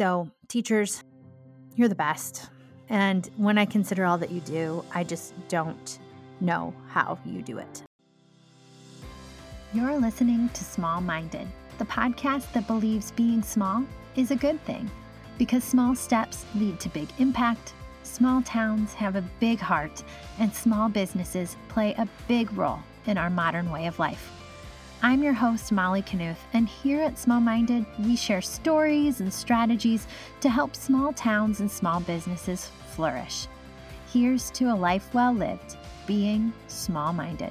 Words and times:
So, 0.00 0.30
teachers, 0.48 1.04
you're 1.76 1.90
the 1.90 1.94
best. 1.94 2.48
And 2.88 3.28
when 3.36 3.58
I 3.58 3.66
consider 3.66 4.06
all 4.06 4.16
that 4.16 4.30
you 4.30 4.40
do, 4.40 4.82
I 4.94 5.04
just 5.04 5.34
don't 5.48 5.98
know 6.40 6.72
how 6.88 7.18
you 7.26 7.42
do 7.42 7.58
it. 7.58 7.82
You're 9.74 9.98
listening 9.98 10.48
to 10.54 10.64
Small 10.64 11.02
Minded, 11.02 11.46
the 11.76 11.84
podcast 11.84 12.50
that 12.54 12.66
believes 12.66 13.10
being 13.10 13.42
small 13.42 13.84
is 14.16 14.30
a 14.30 14.36
good 14.36 14.58
thing 14.64 14.90
because 15.36 15.64
small 15.64 15.94
steps 15.94 16.46
lead 16.54 16.80
to 16.80 16.88
big 16.88 17.10
impact, 17.18 17.74
small 18.02 18.40
towns 18.40 18.94
have 18.94 19.16
a 19.16 19.24
big 19.38 19.58
heart, 19.58 20.02
and 20.38 20.50
small 20.54 20.88
businesses 20.88 21.58
play 21.68 21.92
a 21.98 22.08
big 22.26 22.50
role 22.54 22.78
in 23.04 23.18
our 23.18 23.28
modern 23.28 23.70
way 23.70 23.84
of 23.84 23.98
life. 23.98 24.39
I'm 25.02 25.22
your 25.22 25.32
host, 25.32 25.72
Molly 25.72 26.02
Knuth, 26.02 26.36
and 26.52 26.68
here 26.68 27.00
at 27.00 27.18
Small 27.18 27.40
Minded, 27.40 27.86
we 28.00 28.16
share 28.16 28.42
stories 28.42 29.22
and 29.22 29.32
strategies 29.32 30.06
to 30.42 30.50
help 30.50 30.76
small 30.76 31.14
towns 31.14 31.60
and 31.60 31.70
small 31.70 32.00
businesses 32.00 32.70
flourish. 32.90 33.46
Here's 34.12 34.50
to 34.50 34.66
a 34.66 34.76
life 34.76 35.14
well 35.14 35.32
lived, 35.32 35.78
being 36.06 36.52
small 36.66 37.14
minded. 37.14 37.50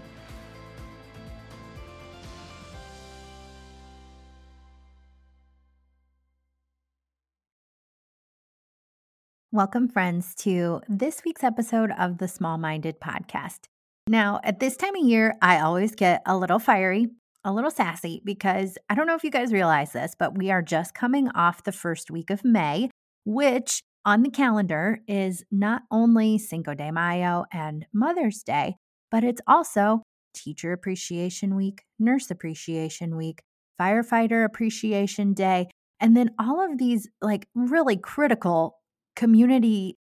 Welcome, 9.51 9.87
friends, 9.87 10.35
to 10.35 10.81
this 10.87 11.23
week's 11.25 11.43
episode 11.43 11.89
of 11.97 12.19
the 12.19 12.27
Small 12.27 12.59
Minded 12.59 12.99
Podcast. 12.99 13.61
Now, 14.05 14.39
at 14.43 14.59
this 14.59 14.77
time 14.77 14.95
of 14.95 15.03
year, 15.03 15.35
I 15.41 15.61
always 15.61 15.95
get 15.95 16.21
a 16.27 16.37
little 16.37 16.59
fiery 16.59 17.09
a 17.43 17.53
little 17.53 17.71
sassy 17.71 18.21
because 18.25 18.77
I 18.89 18.95
don't 18.95 19.07
know 19.07 19.15
if 19.15 19.23
you 19.23 19.31
guys 19.31 19.53
realize 19.53 19.93
this, 19.93 20.13
but 20.17 20.37
we 20.37 20.51
are 20.51 20.61
just 20.61 20.93
coming 20.93 21.29
off 21.29 21.63
the 21.63 21.71
first 21.71 22.11
week 22.11 22.29
of 22.29 22.43
May, 22.43 22.89
which 23.25 23.81
on 24.05 24.23
the 24.23 24.29
calendar 24.29 24.99
is 25.07 25.43
not 25.51 25.83
only 25.91 26.37
Cinco 26.37 26.73
de 26.73 26.91
Mayo 26.91 27.45
and 27.51 27.85
Mother's 27.93 28.43
Day, 28.43 28.75
but 29.11 29.23
it's 29.23 29.41
also 29.47 30.03
Teacher 30.33 30.73
Appreciation 30.73 31.55
Week, 31.55 31.83
Nurse 31.97 32.29
Appreciation 32.29 33.15
Week, 33.15 33.41
Firefighter 33.79 34.45
Appreciation 34.45 35.33
Day, 35.33 35.69
and 35.99 36.15
then 36.15 36.31
all 36.39 36.63
of 36.63 36.77
these 36.77 37.09
like 37.21 37.47
really 37.55 37.97
critical 37.97 38.79
community 39.15 39.97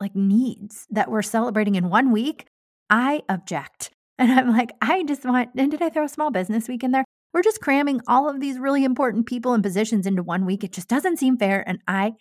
like 0.00 0.14
needs 0.14 0.86
that 0.90 1.10
we're 1.10 1.22
celebrating 1.22 1.74
in 1.74 1.88
one 1.88 2.12
week. 2.12 2.46
I 2.90 3.22
object. 3.28 3.90
And 4.18 4.32
I'm 4.32 4.50
like, 4.56 4.72
I 4.80 5.02
just 5.04 5.24
want, 5.24 5.50
and 5.56 5.70
did 5.70 5.82
I 5.82 5.90
throw 5.90 6.04
a 6.04 6.08
small 6.08 6.30
business 6.30 6.68
week 6.68 6.82
in 6.82 6.90
there? 6.90 7.04
We're 7.34 7.42
just 7.42 7.60
cramming 7.60 8.00
all 8.08 8.30
of 8.30 8.40
these 8.40 8.58
really 8.58 8.84
important 8.84 9.26
people 9.26 9.52
and 9.52 9.62
positions 9.62 10.06
into 10.06 10.22
one 10.22 10.46
week. 10.46 10.64
It 10.64 10.72
just 10.72 10.88
doesn't 10.88 11.18
seem 11.18 11.36
fair. 11.36 11.68
And 11.68 11.80
I, 11.86 12.14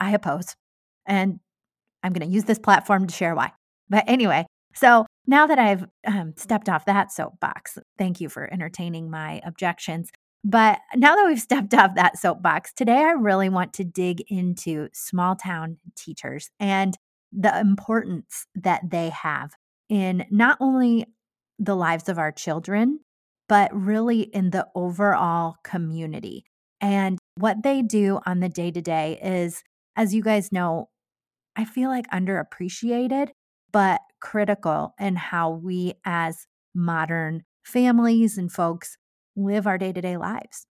I 0.00 0.12
oppose. 0.12 0.54
And 1.06 1.40
I'm 2.02 2.12
going 2.12 2.26
to 2.26 2.34
use 2.34 2.44
this 2.44 2.58
platform 2.58 3.06
to 3.06 3.14
share 3.14 3.34
why. 3.34 3.52
But 3.90 4.04
anyway, 4.06 4.46
so 4.74 5.04
now 5.26 5.46
that 5.46 5.58
I've 5.58 5.84
um, 6.06 6.34
stepped 6.36 6.68
off 6.68 6.86
that 6.86 7.12
soapbox, 7.12 7.78
thank 7.98 8.20
you 8.20 8.28
for 8.28 8.50
entertaining 8.52 9.10
my 9.10 9.42
objections. 9.44 10.10
But 10.44 10.78
now 10.94 11.16
that 11.16 11.26
we've 11.26 11.40
stepped 11.40 11.74
off 11.74 11.94
that 11.96 12.18
soapbox, 12.18 12.72
today 12.72 12.98
I 12.98 13.12
really 13.12 13.48
want 13.48 13.72
to 13.74 13.84
dig 13.84 14.22
into 14.28 14.88
small 14.92 15.36
town 15.36 15.78
teachers 15.96 16.50
and 16.60 16.96
the 17.32 17.58
importance 17.58 18.46
that 18.54 18.82
they 18.88 19.10
have 19.10 19.50
in 19.88 20.24
not 20.30 20.56
only 20.60 21.06
the 21.58 21.76
lives 21.76 22.08
of 22.08 22.18
our 22.18 22.32
children, 22.32 23.00
but 23.48 23.74
really 23.74 24.20
in 24.20 24.50
the 24.50 24.66
overall 24.74 25.56
community. 25.64 26.44
And 26.80 27.18
what 27.36 27.62
they 27.62 27.82
do 27.82 28.20
on 28.26 28.40
the 28.40 28.48
day 28.48 28.70
to 28.70 28.82
day 28.82 29.18
is, 29.22 29.62
as 29.96 30.14
you 30.14 30.22
guys 30.22 30.52
know, 30.52 30.88
I 31.56 31.64
feel 31.64 31.88
like 31.88 32.10
underappreciated, 32.10 33.28
but 33.72 34.00
critical 34.20 34.94
in 35.00 35.16
how 35.16 35.50
we 35.50 35.94
as 36.04 36.46
modern 36.74 37.42
families 37.64 38.36
and 38.36 38.52
folks 38.52 38.96
live 39.36 39.66
our 39.66 39.78
day 39.78 39.92
to 39.92 40.00
day 40.00 40.16
lives. 40.16 40.66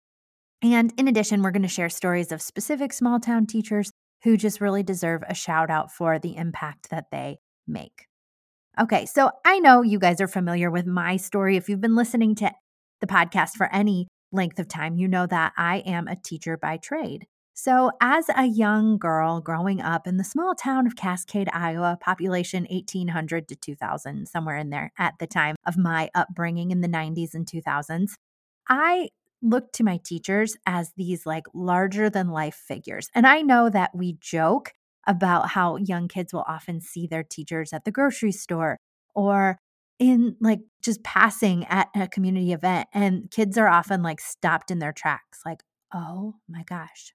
And 0.62 0.94
in 0.98 1.08
addition, 1.08 1.42
we're 1.42 1.52
going 1.52 1.64
to 1.64 1.68
share 1.68 1.90
stories 1.90 2.32
of 2.32 2.42
specific 2.42 2.94
small 2.94 3.20
town 3.20 3.46
teachers 3.46 3.92
who 4.24 4.38
just 4.38 4.62
really 4.62 4.84
deserve 4.84 5.22
a 5.28 5.34
shout 5.34 5.70
out 5.70 5.92
for 5.92 6.20
the 6.20 6.38
impact 6.38 6.90
that 6.90 7.06
they 7.12 7.40
make. 7.68 8.08
Okay, 8.80 9.06
so 9.06 9.30
I 9.46 9.60
know 9.60 9.84
you 9.84 10.00
guys 10.00 10.20
are 10.20 10.28
familiar 10.28 10.72
with 10.72 10.88
my 10.88 11.16
story. 11.18 11.58
If 11.58 11.70
you've 11.70 11.82
been 11.82 11.96
listening 11.96 12.34
to 12.36 12.52
the 13.02 13.08
podcast 13.08 13.52
for 13.52 13.72
any 13.72 14.08
length 14.32 14.58
of 14.58 14.68
time, 14.68 14.96
you 14.96 15.08
know 15.08 15.28
that 15.28 15.54
I 15.56 15.84
am 15.86 16.08
a 16.08 16.16
teacher 16.16 16.58
by 16.58 16.78
trade. 16.78 17.28
So, 17.54 17.92
as 18.02 18.26
a 18.36 18.46
young 18.46 18.98
girl 18.98 19.42
growing 19.42 19.80
up 19.80 20.08
in 20.08 20.18
the 20.18 20.24
small 20.24 20.56
town 20.56 20.88
of 20.88 20.96
Cascade, 20.96 21.50
Iowa, 21.54 22.00
population 22.02 22.66
1800 22.72 23.48
to 23.50 23.56
2000, 23.56 24.28
somewhere 24.28 24.58
in 24.58 24.72
there 24.72 24.92
at 24.98 25.14
the 25.20 25.28
time 25.28 25.56
of 25.68 25.78
my 25.78 26.10
upbringing 26.16 26.72
in 26.72 26.82
the 26.82 26.88
90s 26.88 27.36
and 27.36 27.46
2000s, 27.46 28.14
I 28.68 29.10
looked 29.44 29.76
to 29.76 29.84
my 29.84 30.00
teachers 30.04 30.58
as 30.66 30.94
these 30.98 31.28
like 31.28 31.46
larger 31.54 32.10
than 32.10 32.30
life 32.30 32.56
figures. 32.56 33.10
And 33.14 33.28
I 33.28 33.44
know 33.44 33.70
that 33.70 33.92
we 33.94 34.18
joke 34.20 34.74
about 35.08 35.50
how 35.50 35.78
young 35.78 36.08
kids 36.08 36.34
will 36.34 36.46
often 36.48 36.82
see 36.82 37.08
their 37.08 37.24
teachers 37.24 37.74
at 37.74 37.86
the 37.86 37.92
grocery 37.92 38.32
store 38.32 38.78
or 39.16 39.58
in 40.00 40.36
like 40.40 40.60
just 40.82 41.04
passing 41.04 41.66
at 41.66 41.88
a 41.96 42.08
community 42.08 42.52
event 42.52 42.88
and 42.94 43.30
kids 43.32 43.58
are 43.58 43.68
often 43.68 44.02
like 44.02 44.20
stopped 44.20 44.72
in 44.72 44.80
their 44.80 44.92
tracks 44.92 45.40
like 45.46 45.62
oh 45.94 46.36
my 46.50 46.64
gosh 46.64 47.14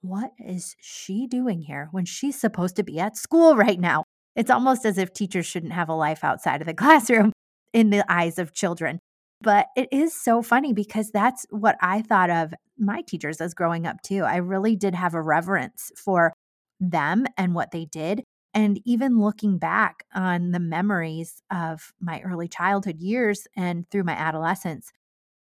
what 0.00 0.32
is 0.38 0.74
she 0.80 1.26
doing 1.26 1.62
here 1.62 1.88
when 1.92 2.04
she's 2.04 2.38
supposed 2.38 2.76
to 2.76 2.82
be 2.82 2.98
at 2.98 3.16
school 3.16 3.54
right 3.56 3.78
now 3.78 4.02
it's 4.34 4.50
almost 4.50 4.84
as 4.84 4.98
if 4.98 5.12
teachers 5.12 5.46
shouldn't 5.46 5.72
have 5.72 5.88
a 5.88 5.94
life 5.94 6.24
outside 6.24 6.60
of 6.60 6.66
the 6.66 6.74
classroom 6.82 7.32
in 7.72 7.90
the 7.90 8.04
eyes 8.10 8.38
of 8.38 8.52
children 8.52 8.98
but 9.42 9.66
it 9.76 9.88
is 9.92 10.14
so 10.14 10.42
funny 10.42 10.72
because 10.72 11.10
that's 11.10 11.46
what 11.50 11.76
I 11.80 12.02
thought 12.02 12.30
of 12.30 12.54
my 12.78 13.02
teachers 13.02 13.40
as 13.40 13.54
growing 13.54 13.86
up 13.86 14.02
too. 14.02 14.22
I 14.22 14.36
really 14.36 14.76
did 14.76 14.94
have 14.94 15.14
a 15.14 15.22
reverence 15.22 15.92
for 15.96 16.32
them 16.80 17.26
and 17.36 17.54
what 17.54 17.70
they 17.70 17.84
did. 17.84 18.22
And 18.54 18.80
even 18.84 19.20
looking 19.20 19.58
back 19.58 20.04
on 20.14 20.52
the 20.52 20.60
memories 20.60 21.42
of 21.50 21.92
my 22.00 22.20
early 22.22 22.48
childhood 22.48 23.00
years 23.00 23.46
and 23.56 23.84
through 23.90 24.04
my 24.04 24.14
adolescence, 24.14 24.90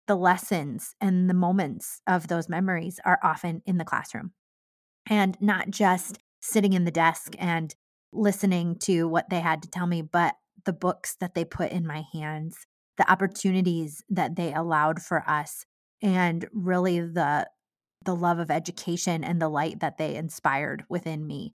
the 0.07 0.17
lessons 0.17 0.95
and 1.01 1.29
the 1.29 1.35
moments 1.35 2.01
of 2.07 2.29
those 2.29 2.49
memories 2.49 3.01
are 3.05 3.19
often 3.23 3.63
in 3.67 3.79
the 3.79 3.85
classroom 3.85 4.33
and 5.09 5.37
not 5.41 5.71
just 5.71 6.19
sitting 6.41 6.73
in 6.73 6.85
the 6.85 6.91
desk 6.91 7.35
and 7.39 7.75
listening 8.13 8.77
to 8.79 9.09
what 9.09 9.29
they 9.31 9.41
had 9.41 9.63
to 9.63 9.71
tell 9.71 9.87
me, 9.87 10.03
but 10.03 10.35
the 10.65 10.73
books 10.73 11.17
that 11.21 11.35
they 11.35 11.45
put 11.45 11.73
in 11.73 11.87
my 11.87 12.05
hands, 12.13 12.57
the 12.97 13.11
opportunities 13.11 14.03
that 14.09 14.37
they 14.37 14.53
allowed 14.53 15.03
for 15.03 15.29
us, 15.29 15.65
and 16.03 16.47
really 16.53 17.01
the 17.01 17.47
the 18.05 18.15
love 18.17 18.39
of 18.39 18.51
education 18.51 19.25
and 19.25 19.41
the 19.41 19.49
light 19.49 19.81
that 19.81 19.99
they 19.99 20.15
inspired 20.17 20.85
within 20.89 21.27
me 21.27 21.53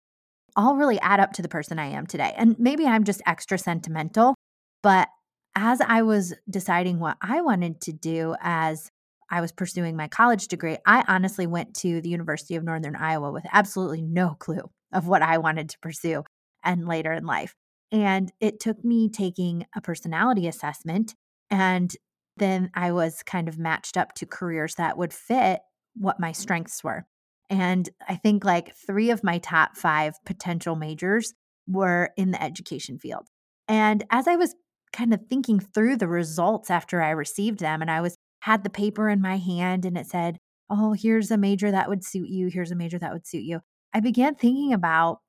all 0.56 0.76
really 0.76 0.98
add 1.00 1.20
up 1.20 1.32
to 1.34 1.42
the 1.42 1.48
person 1.48 1.78
I 1.78 1.86
am 1.86 2.06
today. 2.06 2.32
And 2.36 2.58
maybe 2.58 2.86
I'm 2.86 3.04
just 3.04 3.20
extra 3.26 3.58
sentimental, 3.58 4.34
but 4.82 5.08
as 5.54 5.80
I 5.80 6.02
was 6.02 6.34
deciding 6.48 6.98
what 6.98 7.16
I 7.20 7.40
wanted 7.40 7.80
to 7.82 7.92
do 7.92 8.34
as 8.40 8.90
I 9.30 9.40
was 9.40 9.52
pursuing 9.52 9.96
my 9.96 10.08
college 10.08 10.48
degree, 10.48 10.78
I 10.86 11.04
honestly 11.08 11.46
went 11.46 11.74
to 11.76 12.00
the 12.00 12.08
University 12.08 12.56
of 12.56 12.64
Northern 12.64 12.96
Iowa 12.96 13.32
with 13.32 13.44
absolutely 13.52 14.02
no 14.02 14.36
clue 14.38 14.70
of 14.92 15.08
what 15.08 15.22
I 15.22 15.38
wanted 15.38 15.68
to 15.70 15.78
pursue 15.80 16.24
and 16.62 16.86
later 16.86 17.12
in 17.12 17.26
life. 17.26 17.54
And 17.92 18.32
it 18.40 18.60
took 18.60 18.84
me 18.84 19.08
taking 19.08 19.66
a 19.74 19.80
personality 19.80 20.46
assessment 20.46 21.14
and 21.50 21.94
then 22.36 22.70
I 22.74 22.92
was 22.92 23.22
kind 23.22 23.48
of 23.48 23.58
matched 23.58 23.96
up 23.96 24.12
to 24.14 24.26
careers 24.26 24.74
that 24.74 24.98
would 24.98 25.12
fit 25.12 25.60
what 25.98 26.20
my 26.20 26.32
strengths 26.32 26.82
were. 26.84 27.06
And 27.48 27.88
I 28.08 28.16
think 28.16 28.44
like 28.44 28.74
three 28.74 29.10
of 29.10 29.22
my 29.22 29.38
top 29.38 29.76
five 29.76 30.14
potential 30.24 30.76
majors 30.76 31.32
were 31.68 32.10
in 32.16 32.30
the 32.32 32.42
education 32.42 32.98
field. 32.98 33.28
And 33.68 34.04
as 34.10 34.26
I 34.26 34.36
was 34.36 34.54
kind 34.92 35.12
of 35.12 35.20
thinking 35.28 35.60
through 35.60 35.96
the 35.96 36.08
results 36.08 36.70
after 36.70 37.02
I 37.02 37.10
received 37.10 37.60
them, 37.60 37.82
and 37.82 37.90
I 37.90 38.00
was 38.00 38.16
had 38.40 38.64
the 38.64 38.70
paper 38.70 39.08
in 39.08 39.20
my 39.20 39.38
hand 39.38 39.84
and 39.84 39.96
it 39.96 40.06
said, 40.06 40.38
Oh, 40.68 40.92
here's 40.92 41.30
a 41.30 41.38
major 41.38 41.70
that 41.70 41.88
would 41.88 42.04
suit 42.04 42.28
you. 42.28 42.48
Here's 42.48 42.72
a 42.72 42.76
major 42.76 42.98
that 42.98 43.12
would 43.12 43.26
suit 43.26 43.44
you. 43.44 43.60
I 43.94 44.00
began 44.00 44.34
thinking 44.34 44.72
about 44.72 45.20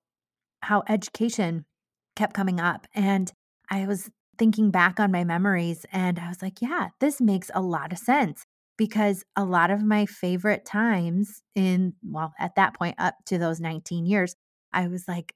how 0.62 0.84
education 0.90 1.66
kept 2.16 2.34
coming 2.34 2.60
up. 2.60 2.88
And 2.96 3.32
I 3.70 3.86
was 3.86 4.10
thinking 4.38 4.72
back 4.72 5.00
on 5.00 5.12
my 5.12 5.24
memories 5.24 5.86
and 5.92 6.20
I 6.20 6.28
was 6.30 6.42
like, 6.42 6.62
yeah, 6.62 6.90
this 7.00 7.22
makes 7.22 7.52
a 7.54 7.62
lot 7.62 7.92
of 7.92 8.00
sense 8.00 8.46
because 8.78 9.24
a 9.36 9.44
lot 9.44 9.72
of 9.72 9.84
my 9.84 10.06
favorite 10.06 10.66
times 10.66 11.42
in, 11.56 11.94
well, 12.04 12.34
at 12.40 12.56
that 12.56 12.76
point, 12.76 12.96
up 12.98 13.16
to 13.26 13.38
those 13.38 13.60
19 13.60 14.06
years, 14.06 14.36
I 14.72 14.88
was 14.88 15.08
like, 15.08 15.34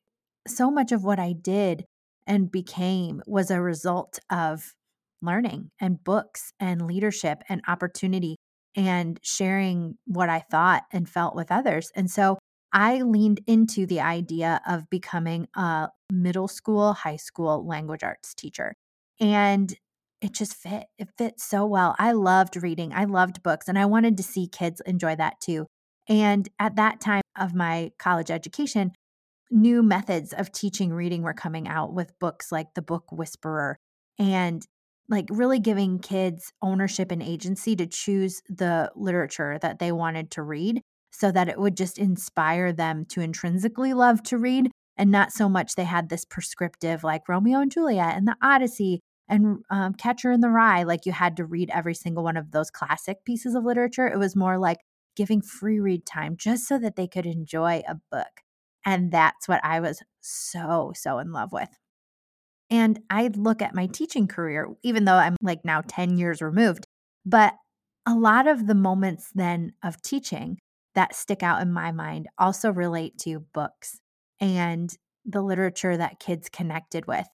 so 0.48 0.72
much 0.72 0.92
of 0.92 1.04
what 1.04 1.20
I 1.20 1.34
did 1.34 1.86
and 2.28 2.52
became 2.52 3.22
was 3.26 3.52
a 3.52 3.62
result 3.62 4.20
of 4.30 4.74
learning 5.22 5.72
and 5.80 6.04
books 6.04 6.54
and 6.60 6.88
leadership 6.88 7.44
and 7.50 7.62
opportunity 7.68 8.38
and 8.76 9.20
sharing 9.22 9.98
what 10.06 10.30
I 10.30 10.40
thought 10.40 10.84
and 10.92 11.10
felt 11.10 11.36
with 11.36 11.52
others. 11.52 11.92
And 11.96 12.10
so 12.10 12.38
I 12.74 13.02
leaned 13.02 13.42
into 13.48 13.86
the 13.86 14.00
idea 14.00 14.62
of 14.68 14.90
becoming 14.90 15.48
a 15.56 15.90
middle 16.12 16.48
school, 16.48 16.94
high 16.94 17.18
school 17.18 17.68
language 17.68 18.04
arts 18.04 18.34
teacher. 18.34 18.74
And 19.20 19.76
it 20.22 20.34
just 20.34 20.56
fit. 20.56 20.86
It 20.98 21.10
fit 21.18 21.40
so 21.40 21.66
well. 21.66 21.96
I 21.98 22.12
loved 22.12 22.62
reading, 22.62 22.94
I 22.94 23.06
loved 23.06 23.44
books, 23.44 23.68
and 23.68 23.78
I 23.78 23.86
wanted 23.86 24.18
to 24.18 24.24
see 24.24 24.48
kids 24.48 24.82
enjoy 24.86 25.16
that 25.16 25.42
too. 25.42 25.68
And 26.08 26.48
at 26.60 26.76
that 26.76 27.02
time 27.02 27.22
of 27.38 27.56
my 27.56 27.92
college 27.98 28.32
education, 28.32 28.92
new 29.50 29.84
methods 29.84 30.34
of 30.34 30.52
teaching 30.52 30.94
reading 30.94 31.24
were 31.24 31.34
coming 31.34 31.68
out 31.68 31.94
with 31.94 32.18
books 32.20 32.52
like 32.52 32.74
The 32.74 32.82
Book 32.82 33.12
Whisperer 33.12 33.78
and 34.18 34.66
like 35.10 35.26
really 35.30 35.60
giving 35.60 36.00
kids 36.00 36.54
ownership 36.62 37.12
and 37.12 37.22
agency 37.22 37.76
to 37.76 37.86
choose 37.86 38.42
the 38.48 38.92
literature 38.96 39.60
that 39.62 39.80
they 39.80 39.92
wanted 39.92 40.32
to 40.32 40.42
read 40.42 40.82
so 41.12 41.32
that 41.32 41.50
it 41.50 41.60
would 41.60 41.76
just 41.76 41.98
inspire 41.98 42.72
them 42.72 43.06
to 43.06 43.22
intrinsically 43.22 43.94
love 43.94 44.24
to 44.24 44.38
read 44.38 44.72
and 44.98 45.12
not 45.12 45.32
so 45.32 45.50
much 45.50 45.76
they 45.76 45.84
had 45.84 46.10
this 46.10 46.24
prescriptive 46.24 47.04
like 47.04 47.28
Romeo 47.28 47.60
and 47.60 47.72
Juliet 47.72 48.16
and 48.16 48.28
the 48.28 48.38
Odyssey 48.42 49.02
and 49.32 49.64
um, 49.70 49.94
Catcher 49.94 50.32
in 50.32 50.42
the 50.42 50.50
Rye, 50.50 50.84
like 50.84 51.06
you 51.06 51.14
had 51.14 51.38
to 51.38 51.46
read 51.46 51.70
every 51.74 51.96
single 51.96 52.24
one 52.24 52.36
of 52.36 52.52
those 52.52 52.70
classic 52.70 53.24
pieces 53.24 53.56
of 53.56 53.64
literature. 53.64 54.06
It 54.06 54.20
was 54.20 54.36
more 54.36 54.60
like 54.60 54.80
giving 55.16 55.42
free 55.42 55.80
read 55.80 56.06
time 56.06 56.36
just 56.38 56.68
so 56.68 56.78
that 56.80 56.98
they 56.98 57.08
could 57.08 57.26
enjoy 57.26 57.82
a 57.88 57.96
book. 58.12 58.42
And 58.86 59.10
that's 59.10 59.48
what 59.48 59.64
I 59.64 59.80
was 59.80 60.04
so, 60.20 60.92
so 60.96 61.18
in 61.20 61.32
love 61.32 61.54
with. 61.54 61.70
And 62.70 63.00
I 63.10 63.30
look 63.34 63.62
at 63.62 63.74
my 63.74 63.88
teaching 63.88 64.28
career, 64.28 64.68
even 64.84 65.06
though 65.06 65.16
I'm 65.16 65.38
like 65.42 65.64
now 65.64 65.82
10 65.88 66.18
years 66.18 66.42
removed, 66.42 66.86
but 67.26 67.54
a 68.06 68.16
lot 68.16 68.48
of 68.48 68.68
the 68.68 68.76
moments 68.76 69.30
then 69.34 69.72
of 69.82 70.02
teaching 70.02 70.58
that 70.94 71.16
stick 71.16 71.42
out 71.42 71.62
in 71.62 71.72
my 71.72 71.94
mind 71.94 72.28
also 72.38 72.70
relate 72.70 73.18
to 73.20 73.46
books 73.54 74.00
and 74.42 74.94
the 75.26 75.42
literature 75.42 75.96
that 75.96 76.20
kids 76.20 76.50
connected 76.50 77.06
with. 77.08 77.28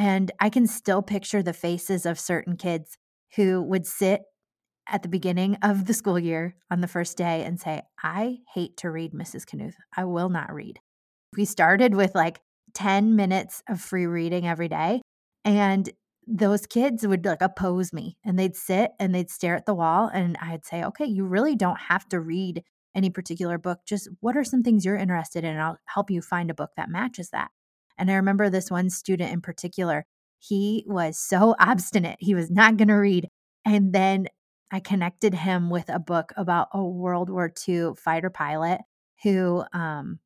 And 0.00 0.32
I 0.40 0.48
can 0.48 0.66
still 0.66 1.02
picture 1.02 1.42
the 1.42 1.52
faces 1.52 2.06
of 2.06 2.18
certain 2.18 2.56
kids 2.56 2.96
who 3.36 3.60
would 3.60 3.86
sit 3.86 4.22
at 4.88 5.02
the 5.02 5.10
beginning 5.10 5.58
of 5.62 5.84
the 5.84 5.92
school 5.92 6.18
year 6.18 6.56
on 6.70 6.80
the 6.80 6.88
first 6.88 7.18
day 7.18 7.44
and 7.44 7.60
say, 7.60 7.82
I 8.02 8.38
hate 8.54 8.78
to 8.78 8.90
read 8.90 9.12
Mrs. 9.12 9.44
Knuth. 9.44 9.74
I 9.94 10.06
will 10.06 10.30
not 10.30 10.54
read. 10.54 10.80
We 11.36 11.44
started 11.44 11.94
with 11.94 12.14
like 12.14 12.40
10 12.72 13.14
minutes 13.14 13.62
of 13.68 13.78
free 13.78 14.06
reading 14.06 14.48
every 14.48 14.68
day. 14.68 15.02
And 15.44 15.90
those 16.26 16.64
kids 16.64 17.06
would 17.06 17.26
like 17.26 17.42
oppose 17.42 17.92
me 17.92 18.16
and 18.24 18.38
they'd 18.38 18.56
sit 18.56 18.92
and 18.98 19.14
they'd 19.14 19.28
stare 19.28 19.54
at 19.54 19.66
the 19.66 19.74
wall. 19.74 20.10
And 20.10 20.38
I'd 20.40 20.64
say, 20.64 20.82
okay, 20.82 21.04
you 21.04 21.26
really 21.26 21.56
don't 21.56 21.78
have 21.78 22.08
to 22.08 22.20
read 22.20 22.64
any 22.94 23.10
particular 23.10 23.58
book. 23.58 23.80
Just 23.86 24.08
what 24.20 24.34
are 24.34 24.44
some 24.44 24.62
things 24.62 24.86
you're 24.86 24.96
interested 24.96 25.44
in? 25.44 25.50
And 25.50 25.60
I'll 25.60 25.78
help 25.84 26.10
you 26.10 26.22
find 26.22 26.50
a 26.50 26.54
book 26.54 26.70
that 26.78 26.88
matches 26.88 27.28
that. 27.34 27.50
And 28.00 28.10
I 28.10 28.14
remember 28.14 28.48
this 28.48 28.70
one 28.70 28.90
student 28.90 29.32
in 29.32 29.40
particular, 29.40 30.04
he 30.38 30.84
was 30.86 31.18
so 31.18 31.54
obstinate. 31.60 32.16
He 32.18 32.34
was 32.34 32.50
not 32.50 32.76
going 32.76 32.88
to 32.88 32.94
read. 32.94 33.28
And 33.64 33.92
then 33.92 34.26
I 34.72 34.80
connected 34.80 35.34
him 35.34 35.70
with 35.70 35.88
a 35.88 35.98
book 35.98 36.32
about 36.36 36.68
a 36.72 36.82
World 36.82 37.28
War 37.28 37.52
II 37.68 37.92
fighter 37.96 38.30
pilot 38.30 38.80
who, 39.22 39.62
um, 39.72 40.18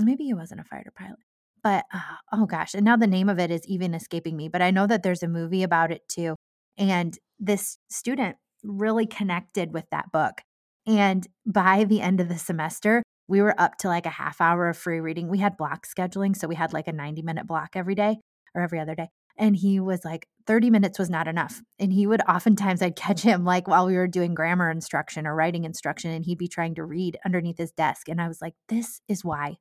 maybe 0.00 0.24
he 0.24 0.34
wasn't 0.34 0.60
a 0.60 0.64
fighter 0.64 0.92
pilot, 0.94 1.18
but 1.62 1.84
uh, 1.92 2.00
oh 2.32 2.46
gosh. 2.46 2.74
And 2.74 2.84
now 2.84 2.96
the 2.96 3.06
name 3.06 3.28
of 3.28 3.38
it 3.38 3.50
is 3.50 3.66
even 3.66 3.94
escaping 3.94 4.36
me, 4.36 4.48
but 4.48 4.62
I 4.62 4.70
know 4.70 4.86
that 4.86 5.02
there's 5.02 5.22
a 5.22 5.28
movie 5.28 5.62
about 5.62 5.92
it 5.92 6.08
too. 6.08 6.34
And 6.76 7.16
this 7.38 7.78
student 7.88 8.36
really 8.64 9.06
connected 9.06 9.72
with 9.72 9.84
that 9.90 10.10
book. 10.12 10.40
And 10.86 11.26
by 11.44 11.84
the 11.84 12.00
end 12.00 12.20
of 12.20 12.28
the 12.28 12.38
semester, 12.38 13.02
we 13.28 13.42
were 13.42 13.58
up 13.60 13.76
to 13.78 13.88
like 13.88 14.06
a 14.06 14.10
half 14.10 14.40
hour 14.40 14.68
of 14.68 14.76
free 14.76 15.00
reading. 15.00 15.28
We 15.28 15.38
had 15.38 15.56
block 15.56 15.86
scheduling. 15.86 16.36
So 16.36 16.48
we 16.48 16.54
had 16.54 16.72
like 16.72 16.88
a 16.88 16.92
90 16.92 17.22
minute 17.22 17.46
block 17.46 17.70
every 17.74 17.94
day 17.94 18.18
or 18.54 18.62
every 18.62 18.80
other 18.80 18.94
day. 18.94 19.08
And 19.38 19.56
he 19.56 19.80
was 19.80 20.04
like, 20.04 20.26
30 20.46 20.70
minutes 20.70 20.98
was 20.98 21.10
not 21.10 21.28
enough. 21.28 21.60
And 21.78 21.92
he 21.92 22.06
would 22.06 22.22
oftentimes, 22.26 22.80
I'd 22.80 22.96
catch 22.96 23.20
him 23.20 23.44
like 23.44 23.68
while 23.68 23.86
we 23.86 23.96
were 23.96 24.06
doing 24.06 24.34
grammar 24.34 24.70
instruction 24.70 25.26
or 25.26 25.34
writing 25.34 25.64
instruction, 25.64 26.10
and 26.10 26.24
he'd 26.24 26.38
be 26.38 26.48
trying 26.48 26.74
to 26.76 26.84
read 26.84 27.18
underneath 27.24 27.58
his 27.58 27.72
desk. 27.72 28.08
And 28.08 28.20
I 28.20 28.28
was 28.28 28.40
like, 28.40 28.54
this 28.68 29.00
is 29.08 29.24
why. 29.24 29.56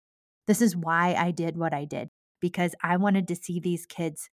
This 0.47 0.61
is 0.61 0.77
why 0.77 1.15
I 1.15 1.31
did 1.31 1.57
what 1.57 1.73
I 1.73 1.85
did, 1.85 2.09
because 2.39 2.73
I 2.81 2.97
wanted 2.97 3.27
to 3.27 3.35
see 3.35 3.59
these 3.59 3.85
kids 3.85 4.29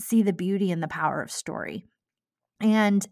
see 0.00 0.22
the 0.22 0.32
beauty 0.32 0.70
and 0.70 0.82
the 0.82 0.88
power 0.88 1.22
of 1.22 1.30
story. 1.30 1.86
And 2.60 3.06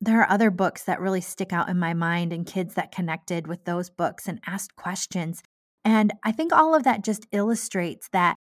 there 0.00 0.20
are 0.20 0.30
other 0.30 0.50
books 0.50 0.84
that 0.84 1.00
really 1.00 1.20
stick 1.20 1.52
out 1.52 1.68
in 1.68 1.78
my 1.78 1.92
mind 1.92 2.32
and 2.32 2.46
kids 2.46 2.74
that 2.74 2.92
connected 2.92 3.46
with 3.46 3.64
those 3.64 3.90
books 3.90 4.26
and 4.26 4.40
asked 4.46 4.74
questions. 4.76 5.42
And 5.84 6.12
I 6.24 6.32
think 6.32 6.52
all 6.52 6.74
of 6.74 6.84
that 6.84 7.04
just 7.04 7.26
illustrates 7.32 8.08
that, 8.12 8.36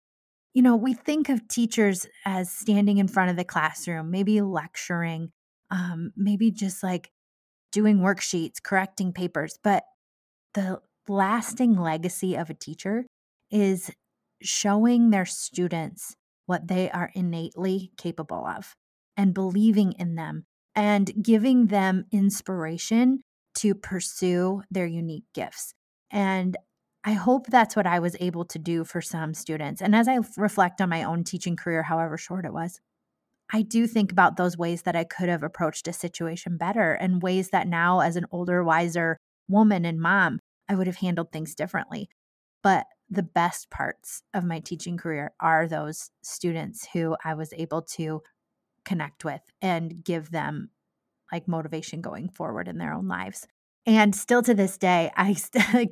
you 0.53 0.61
know, 0.61 0.75
we 0.75 0.93
think 0.93 1.29
of 1.29 1.47
teachers 1.47 2.07
as 2.25 2.51
standing 2.51 2.97
in 2.97 3.07
front 3.07 3.29
of 3.29 3.37
the 3.37 3.43
classroom, 3.45 4.11
maybe 4.11 4.41
lecturing, 4.41 5.31
um, 5.71 6.11
maybe 6.17 6.51
just 6.51 6.83
like 6.83 7.09
doing 7.71 7.99
worksheets, 7.99 8.61
correcting 8.61 9.13
papers. 9.13 9.57
But 9.63 9.83
the 10.53 10.79
lasting 11.07 11.77
legacy 11.77 12.35
of 12.35 12.49
a 12.49 12.53
teacher 12.53 13.05
is 13.49 13.91
showing 14.41 15.09
their 15.09 15.25
students 15.25 16.15
what 16.45 16.67
they 16.67 16.89
are 16.91 17.11
innately 17.15 17.91
capable 17.97 18.45
of 18.45 18.75
and 19.17 19.33
believing 19.33 19.93
in 19.93 20.15
them 20.15 20.45
and 20.75 21.11
giving 21.21 21.67
them 21.67 22.05
inspiration 22.11 23.21
to 23.55 23.73
pursue 23.73 24.61
their 24.69 24.85
unique 24.85 25.25
gifts. 25.33 25.73
And 26.11 26.57
I 27.03 27.13
hope 27.13 27.47
that's 27.47 27.75
what 27.75 27.87
I 27.87 27.99
was 27.99 28.15
able 28.19 28.45
to 28.45 28.59
do 28.59 28.83
for 28.83 29.01
some 29.01 29.33
students. 29.33 29.81
And 29.81 29.95
as 29.95 30.07
I 30.07 30.19
reflect 30.37 30.81
on 30.81 30.89
my 30.89 31.03
own 31.03 31.23
teaching 31.23 31.55
career, 31.55 31.83
however 31.83 32.17
short 32.17 32.45
it 32.45 32.53
was, 32.53 32.79
I 33.53 33.61
do 33.61 33.85
think 33.85 34.11
about 34.11 34.37
those 34.37 34.57
ways 34.57 34.81
that 34.83 34.95
I 34.95 35.03
could 35.03 35.29
have 35.29 35.43
approached 35.43 35.87
a 35.87 35.93
situation 35.93 36.57
better 36.57 36.93
and 36.93 37.21
ways 37.21 37.49
that 37.51 37.67
now, 37.67 37.99
as 37.99 38.15
an 38.15 38.25
older, 38.31 38.63
wiser 38.63 39.17
woman 39.47 39.85
and 39.85 39.99
mom, 40.01 40.39
I 40.67 40.75
would 40.75 40.87
have 40.87 40.95
handled 40.97 41.31
things 41.31 41.53
differently. 41.53 42.09
But 42.63 42.87
the 43.07 43.23
best 43.23 43.69
parts 43.69 44.23
of 44.33 44.43
my 44.43 44.59
teaching 44.59 44.97
career 44.97 45.31
are 45.39 45.67
those 45.67 46.09
students 46.23 46.87
who 46.91 47.15
I 47.23 47.35
was 47.35 47.53
able 47.53 47.83
to 47.83 48.21
connect 48.85 49.25
with 49.25 49.41
and 49.61 50.03
give 50.03 50.31
them 50.31 50.69
like 51.31 51.47
motivation 51.47 52.01
going 52.01 52.29
forward 52.29 52.67
in 52.67 52.77
their 52.77 52.93
own 52.93 53.07
lives. 53.07 53.47
And 53.85 54.15
still 54.15 54.41
to 54.43 54.53
this 54.53 54.77
day, 54.77 55.11
I 55.15 55.35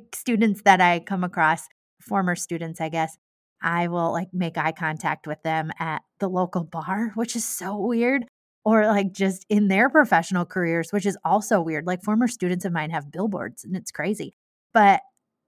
students 0.14 0.62
that 0.62 0.80
I 0.80 1.00
come 1.00 1.24
across, 1.24 1.68
former 2.00 2.34
students, 2.34 2.80
I 2.80 2.88
guess, 2.88 3.16
I 3.62 3.88
will 3.88 4.12
like 4.12 4.28
make 4.32 4.58
eye 4.58 4.72
contact 4.72 5.26
with 5.26 5.42
them 5.42 5.70
at 5.78 6.02
the 6.18 6.28
local 6.28 6.64
bar, 6.64 7.12
which 7.14 7.34
is 7.34 7.44
so 7.44 7.78
weird, 7.78 8.26
or 8.64 8.86
like 8.86 9.12
just 9.12 9.46
in 9.48 9.68
their 9.68 9.88
professional 9.88 10.44
careers, 10.44 10.92
which 10.92 11.06
is 11.06 11.16
also 11.24 11.60
weird. 11.60 11.86
Like 11.86 12.02
former 12.02 12.28
students 12.28 12.64
of 12.64 12.72
mine 12.72 12.90
have 12.90 13.10
billboards 13.10 13.64
and 13.64 13.76
it's 13.76 13.90
crazy. 13.90 14.34
But 14.72 15.00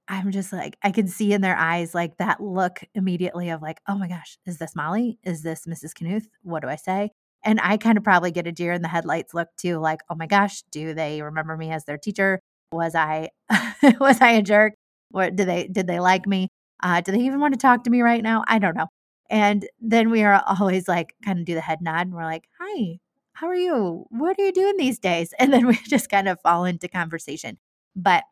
I'm 0.08 0.30
just 0.30 0.52
like, 0.52 0.76
I 0.82 0.92
can 0.92 1.08
see 1.08 1.32
in 1.32 1.40
their 1.40 1.56
eyes 1.56 1.94
like 1.94 2.18
that 2.18 2.40
look 2.40 2.80
immediately 2.94 3.50
of 3.50 3.60
like, 3.60 3.80
oh 3.88 3.98
my 3.98 4.08
gosh, 4.08 4.38
is 4.46 4.58
this 4.58 4.76
Molly? 4.76 5.18
Is 5.24 5.42
this 5.42 5.66
Mrs. 5.66 5.94
Knuth? 5.94 6.26
What 6.42 6.62
do 6.62 6.68
I 6.68 6.76
say? 6.76 7.10
And 7.46 7.60
I 7.62 7.78
kind 7.78 7.98
of 7.98 8.04
probably 8.04 8.32
get 8.32 8.46
a 8.48 8.52
deer 8.52 8.72
in 8.74 8.82
the 8.82 8.88
headlights 8.88 9.34
look 9.34 9.48
too, 9.58 9.78
like, 9.78 10.00
oh 10.10 10.16
my 10.16 10.26
gosh, 10.26 10.62
do 10.72 10.94
they 10.94 11.22
remember 11.22 11.56
me 11.56 11.70
as 11.72 11.84
their 11.86 11.98
teacher? 11.98 12.40
Was 12.72 12.94
I 12.96 13.30
was 14.00 14.20
I 14.20 14.32
a 14.32 14.42
jerk? 14.42 14.74
Or 15.14 15.30
did 15.30 15.48
they 15.48 15.68
did 15.68 15.86
they 15.86 16.00
like 16.00 16.26
me? 16.26 16.50
Uh, 16.82 17.00
do 17.00 17.12
they 17.12 17.20
even 17.20 17.40
want 17.40 17.54
to 17.54 17.60
talk 17.60 17.84
to 17.84 17.90
me 17.90 18.02
right 18.02 18.22
now? 18.22 18.44
I 18.48 18.58
don't 18.58 18.76
know. 18.76 18.88
And 19.30 19.66
then 19.80 20.10
we 20.10 20.22
are 20.24 20.42
always 20.60 20.88
like 20.88 21.14
kind 21.24 21.38
of 21.40 21.46
do 21.46 21.54
the 21.54 21.60
head 21.60 21.80
nod 21.82 22.06
and 22.08 22.14
we're 22.14 22.24
like, 22.24 22.44
hi, 22.60 22.98
how 23.34 23.46
are 23.48 23.54
you? 23.54 24.06
What 24.10 24.38
are 24.38 24.44
you 24.44 24.52
doing 24.52 24.76
these 24.76 24.98
days? 24.98 25.32
And 25.38 25.52
then 25.52 25.66
we 25.66 25.76
just 25.88 26.08
kind 26.10 26.28
of 26.28 26.40
fall 26.42 26.64
into 26.64 26.88
conversation. 26.88 27.58
But 27.94 28.24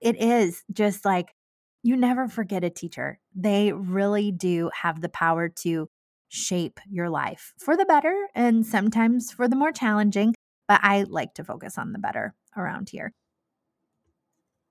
it 0.00 0.20
is 0.20 0.62
just 0.72 1.04
like 1.04 1.34
you 1.82 1.96
never 1.96 2.28
forget 2.28 2.64
a 2.64 2.70
teacher. 2.70 3.18
They 3.34 3.72
really 3.72 4.32
do 4.32 4.70
have 4.74 5.00
the 5.00 5.08
power 5.08 5.48
to 5.62 5.88
shape 6.28 6.80
your 6.88 7.08
life 7.08 7.52
for 7.58 7.76
the 7.76 7.84
better 7.84 8.28
and 8.34 8.66
sometimes 8.66 9.32
for 9.32 9.48
the 9.48 9.56
more 9.56 9.72
challenging, 9.72 10.34
but 10.66 10.80
I 10.82 11.04
like 11.04 11.34
to 11.34 11.44
focus 11.44 11.78
on 11.78 11.92
the 11.92 11.98
better 11.98 12.34
around 12.56 12.90
here. 12.90 13.12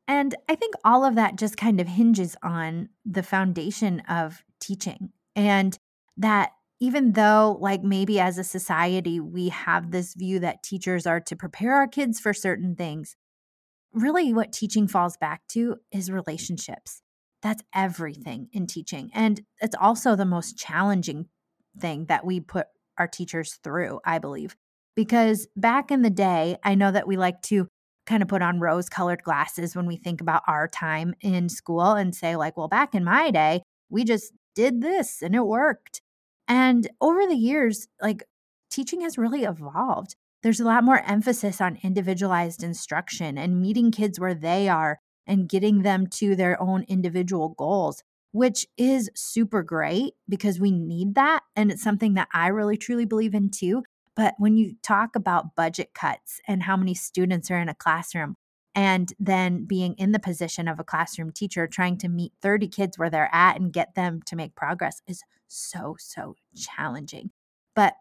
And 0.07 0.35
I 0.47 0.55
think 0.55 0.75
all 0.85 1.03
of 1.03 1.15
that 1.15 1.35
just 1.35 1.57
kind 1.57 1.81
of 1.81 1.87
hinges 1.87 2.35
on 2.41 2.89
the 3.05 3.23
foundation 3.23 4.01
of 4.07 4.41
teaching. 4.59 5.11
And 5.35 5.77
that 6.15 6.51
even 6.79 7.13
though, 7.13 7.57
like, 7.59 7.83
maybe 7.83 8.19
as 8.19 8.37
a 8.37 8.43
society, 8.43 9.19
we 9.19 9.49
have 9.49 9.91
this 9.91 10.13
view 10.13 10.39
that 10.39 10.63
teachers 10.63 11.07
are 11.07 11.19
to 11.21 11.35
prepare 11.35 11.73
our 11.73 11.87
kids 11.87 12.19
for 12.19 12.33
certain 12.33 12.75
things, 12.75 13.15
really 13.91 14.31
what 14.31 14.53
teaching 14.53 14.87
falls 14.87 15.17
back 15.17 15.41
to 15.49 15.77
is 15.91 16.11
relationships. 16.11 17.01
That's 17.41 17.63
everything 17.73 18.49
in 18.53 18.67
teaching. 18.67 19.09
And 19.13 19.41
it's 19.59 19.75
also 19.79 20.15
the 20.15 20.25
most 20.25 20.57
challenging 20.57 21.27
thing 21.79 22.05
that 22.05 22.25
we 22.25 22.39
put 22.39 22.67
our 22.97 23.07
teachers 23.07 23.59
through, 23.63 23.99
I 24.05 24.19
believe. 24.19 24.55
Because 24.95 25.47
back 25.55 25.91
in 25.91 26.01
the 26.01 26.09
day, 26.09 26.57
I 26.63 26.75
know 26.75 26.91
that 26.91 27.07
we 27.07 27.17
like 27.17 27.41
to 27.43 27.67
kind 28.07 28.23
of 28.23 28.29
put 28.29 28.41
on 28.41 28.59
rose 28.59 28.89
colored 28.89 29.21
glasses 29.21 29.75
when 29.75 29.85
we 29.85 29.97
think 29.97 30.21
about 30.21 30.41
our 30.47 30.67
time 30.67 31.13
in 31.21 31.49
school 31.49 31.91
and 31.91 32.15
say, 32.15 32.35
like, 32.35 32.57
well, 32.57 32.67
back 32.67 32.95
in 32.95 33.03
my 33.03 33.29
day, 33.29 33.61
we 33.89 34.03
just 34.03 34.31
did 34.55 34.81
this 34.81 35.21
and 35.21 35.35
it 35.35 35.45
worked. 35.45 36.01
And 36.47 36.89
over 37.01 37.27
the 37.27 37.35
years, 37.35 37.87
like 38.01 38.23
teaching 38.71 39.01
has 39.01 39.17
really 39.17 39.43
evolved. 39.43 40.15
There's 40.41 40.59
a 40.59 40.65
lot 40.65 40.83
more 40.83 41.03
emphasis 41.05 41.59
on 41.59 41.79
individualized 41.83 42.63
instruction 42.63 43.37
and 43.37 43.61
meeting 43.61 43.91
kids 43.91 44.19
where 44.19 44.35
they 44.35 44.69
are 44.69 44.99
and 45.25 45.49
getting 45.49 45.81
them 45.81 46.07
to 46.07 46.35
their 46.35 46.59
own 46.61 46.83
individual 46.87 47.49
goals, 47.49 48.01
which 48.31 48.67
is 48.77 49.09
super 49.15 49.63
great 49.63 50.13
because 50.27 50.59
we 50.59 50.71
need 50.71 51.15
that. 51.15 51.41
And 51.55 51.71
it's 51.71 51.83
something 51.83 52.15
that 52.15 52.27
I 52.33 52.47
really 52.47 52.77
truly 52.77 53.05
believe 53.05 53.33
in 53.33 53.49
too. 53.49 53.83
But 54.15 54.35
when 54.37 54.57
you 54.57 54.75
talk 54.81 55.15
about 55.15 55.55
budget 55.55 55.93
cuts 55.93 56.39
and 56.47 56.63
how 56.63 56.75
many 56.75 56.93
students 56.93 57.51
are 57.51 57.59
in 57.59 57.69
a 57.69 57.75
classroom, 57.75 58.35
and 58.77 59.11
then 59.19 59.65
being 59.65 59.95
in 59.95 60.11
the 60.11 60.19
position 60.19 60.67
of 60.67 60.79
a 60.79 60.83
classroom 60.83 61.31
teacher, 61.31 61.65
trying 61.65 61.97
to 61.97 62.07
meet 62.07 62.31
30 62.43 62.67
kids 62.67 62.97
where 62.97 63.09
they're 63.09 63.33
at 63.33 63.59
and 63.59 63.73
get 63.73 63.95
them 63.95 64.21
to 64.27 64.35
make 64.35 64.53
progress 64.53 65.01
is 65.07 65.23
so, 65.47 65.95
so 65.97 66.35
challenging. 66.55 67.31
But 67.75 67.95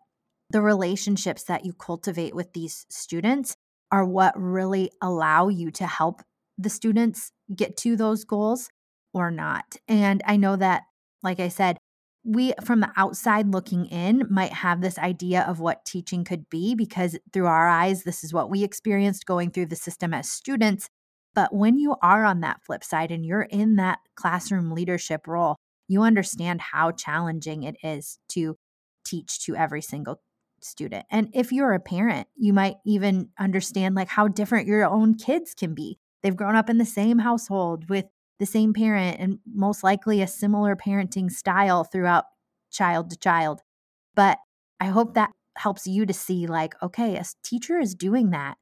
the 0.50 0.61
relationships 0.61 1.45
that 1.45 1.64
you 1.64 1.73
cultivate 1.73 2.35
with 2.35 2.52
these 2.52 2.85
students 2.90 3.56
are 3.90 4.04
what 4.04 4.35
really 4.37 4.90
allow 5.00 5.49
you 5.49 5.71
to 5.71 5.87
help 5.87 6.23
the 6.59 6.68
students 6.71 7.33
get 7.54 7.78
to 7.78 7.97
those 7.97 8.25
goals 8.25 8.68
or 9.17 9.31
not. 9.31 9.77
And 9.89 10.23
I 10.27 10.37
know 10.37 10.57
that, 10.57 10.83
like 11.23 11.41
I 11.41 11.49
said, 11.49 11.79
we 12.23 12.53
from 12.63 12.81
the 12.81 12.91
outside 12.97 13.49
looking 13.49 13.87
in 13.87 14.27
might 14.29 14.53
have 14.53 14.81
this 14.81 14.99
idea 14.99 15.43
of 15.43 15.61
what 15.61 15.85
teaching 15.85 16.25
could 16.25 16.51
be 16.51 16.75
because 16.75 17.17
through 17.33 17.47
our 17.47 17.69
eyes 17.69 18.03
this 18.03 18.25
is 18.25 18.33
what 18.33 18.51
we 18.51 18.65
experienced 18.65 19.27
going 19.27 19.49
through 19.49 19.67
the 19.67 19.77
system 19.77 20.13
as 20.13 20.29
students 20.29 20.89
but 21.37 21.55
when 21.55 21.79
you 21.79 21.95
are 22.03 22.25
on 22.25 22.41
that 22.41 22.61
flip 22.65 22.83
side 22.83 23.13
and 23.13 23.25
you're 23.25 23.43
in 23.43 23.77
that 23.77 24.01
classroom 24.17 24.73
leadership 24.73 25.29
role 25.29 25.55
you 25.87 26.03
understand 26.03 26.61
how 26.61 26.91
challenging 26.91 27.63
it 27.63 27.77
is 27.85 28.19
to 28.29 28.57
teach 29.05 29.39
to 29.45 29.55
every 29.55 29.81
single 29.81 30.21
student 30.61 31.07
and 31.13 31.29
if 31.33 31.53
you're 31.53 31.75
a 31.75 31.79
parent 31.79 32.27
you 32.35 32.53
might 32.53 32.75
even 32.85 33.29
understand 33.39 33.95
like 33.95 34.09
how 34.09 34.27
different 34.27 34.67
your 34.67 34.85
own 34.85 35.15
kids 35.15 35.55
can 35.55 35.75
be 35.75 35.97
they've 36.25 36.35
grown 36.35 36.57
up 36.57 36.69
in 36.69 36.79
the 36.79 36.85
same 36.85 37.21
household 37.21 37.89
with 37.89 38.07
the 38.38 38.47
same 38.47 38.73
parent 38.73 39.19
and 39.19 39.38
most 39.47 39.83
likely 39.83 40.21
a 40.21 40.26
similar 40.26 40.76
parenting 40.76 41.31
style 41.31 41.85
throughout 41.85 42.25
child 42.71 43.11
to 43.11 43.16
child. 43.16 43.61
But 44.14 44.38
I 44.81 44.87
hope 44.87 45.14
that 45.14 45.31
helps 45.57 45.87
you 45.87 46.05
to 46.07 46.12
see 46.12 46.47
like, 46.47 46.75
okay, 46.83 47.16
a 47.16 47.25
teacher 47.43 47.78
is 47.78 47.95
doing 47.95 48.31
that 48.31 48.57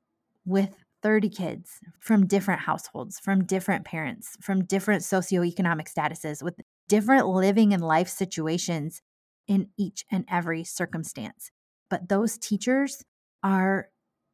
with 0.45 0.76
30 1.02 1.28
kids 1.28 1.81
from 2.00 2.26
different 2.26 2.62
households, 2.62 3.19
from 3.19 3.45
different 3.45 3.85
parents, 3.85 4.37
from 4.40 4.64
different 4.64 5.02
socioeconomic 5.02 5.93
statuses, 5.93 6.43
with 6.43 6.54
different 6.88 7.26
living 7.26 7.75
and 7.75 7.83
life 7.83 8.09
situations 8.09 9.02
in 9.47 9.69
each 9.78 10.04
and 10.11 10.25
every 10.31 10.64
circumstance. 10.64 11.50
But 11.90 12.09
those 12.09 12.38
teachers 12.38 13.04
are 13.43 13.88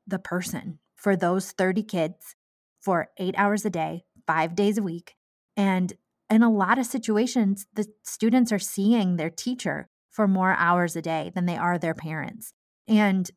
the 0.06 0.18
person 0.18 0.78
for 0.94 1.16
those 1.16 1.52
30 1.52 1.82
kids 1.82 2.37
for 2.80 3.09
eight 3.18 3.35
hours 3.37 3.64
a 3.64 3.70
day, 3.70 4.04
five 4.26 4.54
days 4.54 4.78
a 4.78 4.82
week, 4.82 5.14
and 5.61 5.93
in 6.31 6.43
a 6.43 6.50
lot 6.50 6.79
of 6.79 6.87
situations, 6.87 7.67
the 7.75 7.85
students 8.02 8.50
are 8.50 8.59
seeing 8.59 9.17
their 9.17 9.29
teacher 9.29 9.88
for 10.09 10.26
more 10.26 10.55
hours 10.55 10.97
a 10.97 11.02
day 11.02 11.31
than 11.35 11.45
they 11.45 11.59
are 11.59 11.76
their 11.76 11.93
parents. 11.93 12.55
And 12.88 13.31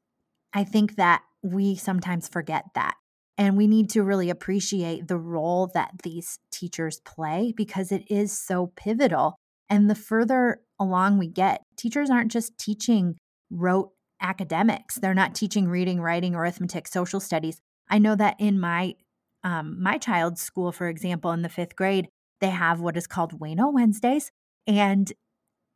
I 0.54 0.64
think 0.64 0.96
that 0.96 1.22
we 1.42 1.76
sometimes 1.76 2.30
forget 2.30 2.64
that. 2.76 2.94
And 3.38 3.58
we 3.58 3.68
need 3.68 3.90
to 3.90 4.04
really 4.04 4.30
appreciate 4.30 5.10
the 5.10 5.18
role 5.18 5.70
that 5.74 5.92
these 6.04 6.40
teachers 6.50 7.02
play 7.02 7.54
because 7.58 7.92
it 7.92 8.10
is 8.10 8.32
so 8.32 8.72
pivotal. 8.78 9.36
And 9.70 9.90
the 9.90 9.96
further 9.96 10.62
along 10.80 11.18
we 11.18 11.28
get, 11.28 11.62
teachers 11.76 12.10
aren't 12.10 12.32
just 12.32 12.58
teaching 12.58 13.18
rote 13.50 13.90
academics, 14.22 14.96
they're 14.96 15.14
not 15.14 15.36
teaching 15.36 15.68
reading, 15.68 16.00
writing, 16.00 16.36
arithmetic, 16.36 16.88
social 16.88 17.20
studies. 17.20 17.60
I 17.90 18.00
know 18.00 18.16
that 18.16 18.38
in 18.40 18.62
my 18.62 18.94
um, 19.44 19.82
my 19.82 19.98
child's 19.98 20.42
school, 20.42 20.72
for 20.72 20.88
example, 20.88 21.32
in 21.32 21.42
the 21.42 21.50
fifth 21.50 21.76
grade, 21.76 22.08
they 22.44 22.50
have 22.50 22.82
what 22.82 22.98
is 22.98 23.08
called 23.08 23.40
Wayno 23.40 23.72
Wednesdays. 23.72 24.30
And 24.68 25.12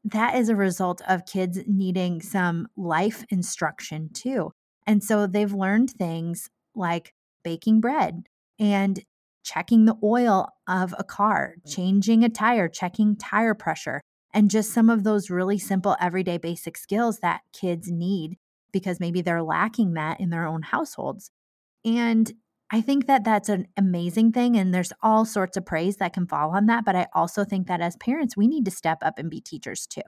that 0.04 0.36
is 0.36 0.50
a 0.50 0.56
result 0.56 1.02
of 1.08 1.26
kids 1.26 1.60
needing 1.66 2.22
some 2.22 2.68
life 2.76 3.24
instruction 3.30 4.10
too. 4.14 4.52
And 4.86 5.02
so 5.02 5.28
they've 5.28 5.54
learned 5.54 5.92
things 5.92 6.50
like 6.76 7.14
baking 7.42 7.80
bread 7.80 8.24
and 8.60 9.02
checking 9.44 9.86
the 9.86 9.96
oil 10.04 10.50
of 10.68 10.94
a 11.00 11.06
car, 11.06 11.56
mm. 11.66 11.74
changing 11.74 12.26
a 12.26 12.30
tire, 12.30 12.68
checking 12.68 13.16
tire 13.16 13.54
pressure, 13.54 14.02
and 14.34 14.52
just 14.52 14.74
some 14.74 14.90
of 14.90 15.06
those 15.06 15.30
really 15.30 15.58
simple 15.58 15.96
everyday 16.02 16.38
basic 16.38 16.78
skills 16.78 17.20
that 17.20 17.42
kids 17.54 17.90
need 17.90 18.38
because 18.74 19.00
maybe 19.00 19.22
they're 19.22 19.42
lacking 19.42 19.94
that 19.94 20.20
in 20.20 20.32
their 20.32 20.46
own 20.46 20.64
households. 20.64 21.32
And 21.86 22.34
I 22.70 22.82
think 22.82 23.08
that 23.08 23.24
that's 23.24 23.50
an 23.50 23.68
amazing 23.78 24.34
thing. 24.34 24.58
And 24.58 24.74
there's 24.74 24.92
all 25.02 25.26
sorts 25.26 25.56
of 25.56 25.66
praise 25.66 25.98
that 25.98 26.14
can 26.14 26.28
fall 26.28 26.52
on 26.56 26.66
that. 26.66 26.84
But 26.84 26.96
I 26.96 27.08
also 27.14 27.46
think 27.46 27.68
that 27.68 27.82
as 27.82 27.96
parents, 27.96 28.36
we 28.36 28.48
need 28.48 28.66
to 28.66 28.72
step 28.72 28.98
up 29.02 29.18
and 29.18 29.30
be 29.30 29.40
teachers 29.40 29.88
too 29.88 30.02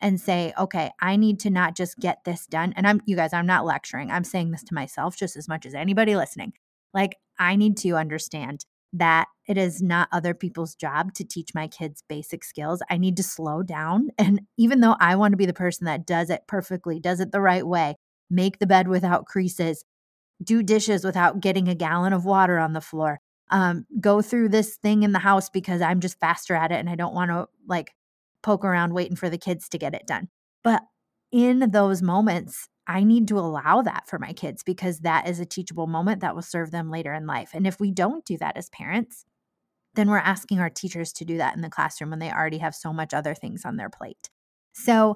and 0.00 0.20
say, 0.20 0.52
okay, 0.58 0.90
I 1.00 1.16
need 1.16 1.40
to 1.40 1.50
not 1.50 1.76
just 1.76 1.98
get 1.98 2.24
this 2.24 2.46
done. 2.46 2.72
And 2.76 2.86
I'm, 2.86 3.00
you 3.04 3.16
guys, 3.16 3.32
I'm 3.32 3.46
not 3.46 3.66
lecturing. 3.66 4.10
I'm 4.10 4.24
saying 4.24 4.50
this 4.50 4.62
to 4.64 4.74
myself 4.74 5.16
just 5.16 5.36
as 5.36 5.48
much 5.48 5.66
as 5.66 5.74
anybody 5.74 6.16
listening. 6.16 6.52
Like, 6.94 7.16
I 7.38 7.56
need 7.56 7.76
to 7.78 7.96
understand 7.96 8.64
that 8.92 9.26
it 9.46 9.58
is 9.58 9.82
not 9.82 10.08
other 10.12 10.32
people's 10.32 10.74
job 10.74 11.12
to 11.14 11.24
teach 11.24 11.50
my 11.54 11.68
kids 11.68 12.02
basic 12.08 12.42
skills. 12.42 12.80
I 12.90 12.96
need 12.96 13.16
to 13.18 13.22
slow 13.22 13.62
down. 13.62 14.08
And 14.18 14.42
even 14.56 14.80
though 14.80 14.96
I 14.98 15.16
want 15.16 15.32
to 15.32 15.36
be 15.36 15.46
the 15.46 15.52
person 15.52 15.84
that 15.84 16.06
does 16.06 16.30
it 16.30 16.42
perfectly, 16.46 17.00
does 17.00 17.20
it 17.20 17.32
the 17.32 17.40
right 17.40 17.66
way, 17.66 17.96
make 18.30 18.58
the 18.58 18.66
bed 18.66 18.88
without 18.88 19.26
creases, 19.26 19.84
do 20.42 20.62
dishes 20.62 21.04
without 21.04 21.40
getting 21.40 21.68
a 21.68 21.74
gallon 21.74 22.12
of 22.12 22.24
water 22.24 22.58
on 22.58 22.72
the 22.72 22.80
floor. 22.80 23.20
Um, 23.50 23.86
go 24.00 24.20
through 24.20 24.50
this 24.50 24.76
thing 24.76 25.02
in 25.02 25.12
the 25.12 25.18
house 25.18 25.48
because 25.48 25.80
I'm 25.80 26.00
just 26.00 26.20
faster 26.20 26.54
at 26.54 26.70
it 26.70 26.76
and 26.76 26.90
I 26.90 26.94
don't 26.94 27.14
want 27.14 27.30
to 27.30 27.46
like 27.66 27.92
poke 28.42 28.64
around 28.64 28.92
waiting 28.92 29.16
for 29.16 29.30
the 29.30 29.38
kids 29.38 29.68
to 29.70 29.78
get 29.78 29.94
it 29.94 30.06
done. 30.06 30.28
But 30.62 30.82
in 31.32 31.70
those 31.70 32.02
moments, 32.02 32.68
I 32.86 33.04
need 33.04 33.28
to 33.28 33.38
allow 33.38 33.82
that 33.82 34.08
for 34.08 34.18
my 34.18 34.32
kids 34.32 34.62
because 34.62 35.00
that 35.00 35.28
is 35.28 35.40
a 35.40 35.46
teachable 35.46 35.86
moment 35.86 36.20
that 36.20 36.34
will 36.34 36.42
serve 36.42 36.70
them 36.70 36.90
later 36.90 37.12
in 37.12 37.26
life. 37.26 37.50
And 37.52 37.66
if 37.66 37.78
we 37.80 37.90
don't 37.90 38.24
do 38.24 38.38
that 38.38 38.56
as 38.56 38.70
parents, 38.70 39.24
then 39.94 40.08
we're 40.08 40.18
asking 40.18 40.60
our 40.60 40.70
teachers 40.70 41.12
to 41.14 41.24
do 41.24 41.38
that 41.38 41.54
in 41.54 41.60
the 41.60 41.70
classroom 41.70 42.10
when 42.10 42.18
they 42.18 42.30
already 42.30 42.58
have 42.58 42.74
so 42.74 42.92
much 42.92 43.12
other 43.12 43.34
things 43.34 43.64
on 43.64 43.76
their 43.76 43.90
plate. 43.90 44.30
So 44.72 45.14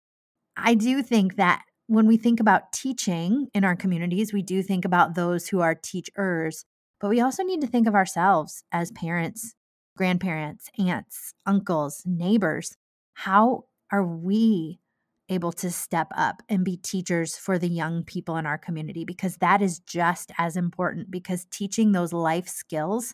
I 0.56 0.74
do 0.74 1.02
think 1.02 1.36
that 1.36 1.62
when 1.92 2.06
we 2.06 2.16
think 2.16 2.40
about 2.40 2.72
teaching 2.72 3.48
in 3.52 3.64
our 3.64 3.76
communities, 3.76 4.32
we 4.32 4.40
do 4.40 4.62
think 4.62 4.86
about 4.86 5.14
those 5.14 5.48
who 5.48 5.60
are 5.60 5.74
teachers, 5.74 6.64
but 6.98 7.10
we 7.10 7.20
also 7.20 7.42
need 7.42 7.60
to 7.60 7.66
think 7.66 7.86
of 7.86 7.94
ourselves 7.94 8.64
as 8.72 8.90
parents, 8.92 9.54
grandparents, 9.94 10.70
aunts, 10.78 11.34
uncles, 11.44 12.02
neighbors. 12.06 12.78
How 13.12 13.64
are 13.90 14.02
we 14.02 14.80
able 15.28 15.52
to 15.52 15.70
step 15.70 16.08
up 16.16 16.42
and 16.48 16.64
be 16.64 16.78
teachers 16.78 17.36
for 17.36 17.58
the 17.58 17.68
young 17.68 18.04
people 18.04 18.38
in 18.38 18.46
our 18.46 18.56
community? 18.56 19.04
Because 19.04 19.36
that 19.36 19.60
is 19.60 19.78
just 19.80 20.32
as 20.38 20.56
important, 20.56 21.10
because 21.10 21.46
teaching 21.50 21.92
those 21.92 22.14
life 22.14 22.48
skills 22.48 23.12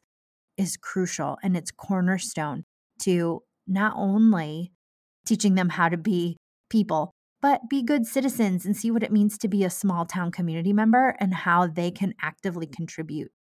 is 0.57 0.77
crucial 0.77 1.37
and 1.43 1.57
it's 1.57 1.73
cornerstone 1.73 2.63
to 3.01 3.43
not 3.67 3.95
only 3.97 4.71
teaching 5.27 5.57
them 5.57 5.71
how 5.71 5.89
to 5.89 5.97
be 5.97 6.37
people, 6.71 7.11
but 7.41 7.69
be 7.69 7.83
good 7.83 8.07
citizens 8.07 8.65
and 8.65 8.77
see 8.77 8.91
what 8.91 9.03
it 9.03 9.13
means 9.13 9.39
to 9.39 9.49
be 9.49 9.65
a 9.65 9.71
small 9.71 10.05
town 10.05 10.31
community 10.31 10.73
member 10.73 11.17
and 11.21 11.33
how 11.33 11.67
they 11.67 11.91
can 11.91 12.15
actively 12.21 12.67
contribute 12.67 13.31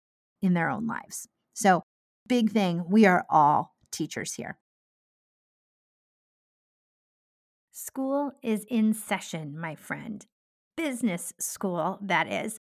in 0.40 0.54
their 0.54 0.70
own 0.70 0.86
lives. 0.86 1.28
So, 1.54 1.82
big 2.28 2.50
thing, 2.50 2.84
we 2.88 3.06
are 3.06 3.24
all 3.28 3.74
teachers 3.90 4.34
here. 4.34 4.58
School 7.72 8.32
is 8.42 8.64
in 8.68 8.92
session, 8.94 9.58
my 9.58 9.74
friend. 9.74 10.24
Business 10.76 11.32
school, 11.40 11.98
that 12.02 12.30
is. 12.30 12.58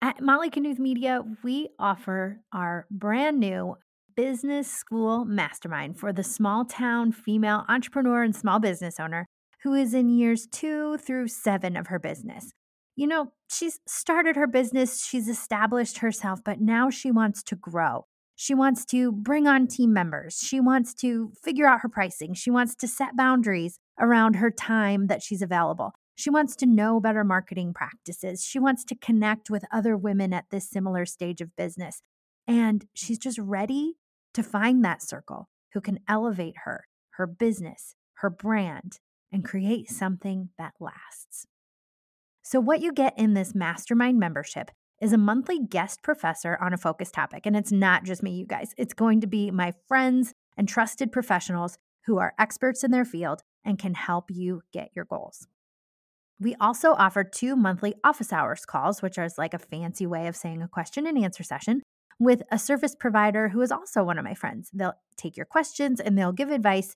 At 0.00 0.22
Molly 0.22 0.48
Knuth 0.48 0.78
Media, 0.78 1.22
we 1.42 1.70
offer 1.78 2.40
our 2.52 2.86
brand 2.90 3.40
new 3.40 3.76
business 4.14 4.70
school 4.70 5.24
mastermind 5.24 5.98
for 5.98 6.12
the 6.12 6.22
small 6.22 6.64
town 6.64 7.12
female 7.12 7.64
entrepreneur 7.68 8.22
and 8.22 8.34
small 8.34 8.58
business 8.58 8.98
owner 9.00 9.26
who 9.62 9.74
is 9.74 9.94
in 9.94 10.08
years 10.08 10.46
two 10.46 10.96
through 10.98 11.28
seven 11.28 11.76
of 11.76 11.88
her 11.88 11.98
business. 11.98 12.52
You 12.96 13.06
know, 13.06 13.32
she's 13.48 13.80
started 13.86 14.36
her 14.36 14.46
business, 14.46 15.04
she's 15.04 15.28
established 15.28 15.98
herself, 15.98 16.40
but 16.44 16.60
now 16.60 16.90
she 16.90 17.10
wants 17.10 17.42
to 17.44 17.56
grow. 17.56 18.06
She 18.40 18.54
wants 18.54 18.84
to 18.86 19.10
bring 19.10 19.48
on 19.48 19.66
team 19.66 19.92
members. 19.92 20.38
She 20.40 20.60
wants 20.60 20.94
to 20.94 21.32
figure 21.42 21.66
out 21.66 21.80
her 21.80 21.88
pricing. 21.88 22.34
She 22.34 22.52
wants 22.52 22.76
to 22.76 22.86
set 22.86 23.16
boundaries 23.16 23.80
around 23.98 24.36
her 24.36 24.52
time 24.52 25.08
that 25.08 25.22
she's 25.22 25.42
available. 25.42 25.92
She 26.14 26.30
wants 26.30 26.54
to 26.56 26.66
know 26.66 27.00
better 27.00 27.24
marketing 27.24 27.74
practices. 27.74 28.44
She 28.44 28.60
wants 28.60 28.84
to 28.84 28.96
connect 28.96 29.50
with 29.50 29.64
other 29.72 29.96
women 29.96 30.32
at 30.32 30.46
this 30.50 30.70
similar 30.70 31.04
stage 31.04 31.40
of 31.40 31.54
business. 31.56 32.00
And 32.46 32.86
she's 32.94 33.18
just 33.18 33.38
ready 33.38 33.94
to 34.34 34.42
find 34.44 34.84
that 34.84 35.02
circle 35.02 35.48
who 35.74 35.80
can 35.80 35.98
elevate 36.08 36.58
her, 36.64 36.86
her 37.10 37.26
business, 37.26 37.96
her 38.14 38.30
brand, 38.30 39.00
and 39.32 39.44
create 39.44 39.90
something 39.90 40.50
that 40.58 40.74
lasts. 40.80 41.46
So, 42.42 42.60
what 42.60 42.80
you 42.80 42.92
get 42.92 43.18
in 43.18 43.34
this 43.34 43.54
mastermind 43.54 44.18
membership 44.18 44.70
is 45.00 45.12
a 45.12 45.18
monthly 45.18 45.60
guest 45.60 46.02
professor 46.02 46.58
on 46.60 46.72
a 46.72 46.78
focus 46.78 47.10
topic. 47.10 47.46
And 47.46 47.56
it's 47.56 47.72
not 47.72 48.04
just 48.04 48.22
me, 48.22 48.32
you 48.32 48.46
guys, 48.46 48.74
it's 48.76 48.94
going 48.94 49.20
to 49.20 49.26
be 49.26 49.50
my 49.50 49.72
friends 49.86 50.32
and 50.56 50.68
trusted 50.68 51.12
professionals 51.12 51.78
who 52.06 52.18
are 52.18 52.34
experts 52.38 52.82
in 52.82 52.90
their 52.90 53.04
field 53.04 53.42
and 53.64 53.78
can 53.78 53.94
help 53.94 54.30
you 54.30 54.62
get 54.72 54.90
your 54.94 55.04
goals. 55.04 55.46
We 56.40 56.54
also 56.60 56.92
offer 56.92 57.24
two 57.24 57.56
monthly 57.56 57.94
office 58.04 58.32
hours 58.32 58.64
calls, 58.64 59.02
which 59.02 59.18
is 59.18 59.38
like 59.38 59.54
a 59.54 59.58
fancy 59.58 60.06
way 60.06 60.26
of 60.26 60.36
saying 60.36 60.62
a 60.62 60.68
question 60.68 61.06
and 61.06 61.18
answer 61.18 61.42
session 61.42 61.82
with 62.18 62.42
a 62.50 62.58
service 62.58 62.94
provider 62.94 63.48
who 63.48 63.60
is 63.60 63.72
also 63.72 64.04
one 64.04 64.18
of 64.18 64.24
my 64.24 64.34
friends. 64.34 64.70
They'll 64.72 64.94
take 65.16 65.36
your 65.36 65.46
questions 65.46 66.00
and 66.00 66.16
they'll 66.16 66.32
give 66.32 66.50
advice 66.50 66.94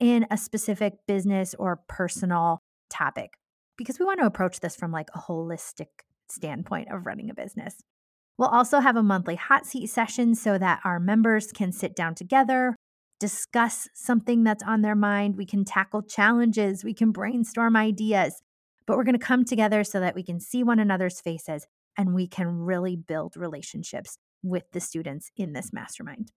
in 0.00 0.26
a 0.30 0.36
specific 0.36 0.94
business 1.06 1.54
or 1.58 1.80
personal 1.88 2.60
topic 2.90 3.34
because 3.76 3.98
we 3.98 4.04
want 4.04 4.20
to 4.20 4.26
approach 4.26 4.60
this 4.60 4.76
from 4.76 4.92
like 4.92 5.08
a 5.14 5.18
holistic 5.18 5.88
standpoint 6.28 6.88
of 6.92 7.06
running 7.06 7.30
a 7.30 7.34
business. 7.34 7.76
We'll 8.38 8.48
also 8.48 8.80
have 8.80 8.96
a 8.96 9.02
monthly 9.02 9.36
hot 9.36 9.66
seat 9.66 9.86
session 9.86 10.34
so 10.34 10.58
that 10.58 10.80
our 10.84 10.98
members 10.98 11.52
can 11.52 11.72
sit 11.72 11.94
down 11.94 12.14
together, 12.14 12.74
discuss 13.20 13.88
something 13.94 14.42
that's 14.42 14.62
on 14.62 14.82
their 14.82 14.96
mind. 14.96 15.36
We 15.36 15.46
can 15.46 15.64
tackle 15.64 16.02
challenges, 16.02 16.84
we 16.84 16.94
can 16.94 17.12
brainstorm 17.12 17.76
ideas, 17.76 18.42
but 18.86 18.96
we're 18.96 19.04
going 19.04 19.18
to 19.18 19.24
come 19.24 19.44
together 19.44 19.84
so 19.84 20.00
that 20.00 20.14
we 20.14 20.24
can 20.24 20.40
see 20.40 20.62
one 20.62 20.80
another's 20.80 21.20
faces 21.20 21.66
and 21.96 22.14
we 22.14 22.26
can 22.26 22.48
really 22.48 22.96
build 22.96 23.36
relationships 23.36 24.18
with 24.42 24.64
the 24.72 24.80
students 24.80 25.30
in 25.36 25.52
this 25.52 25.72
mastermind. 25.72 26.30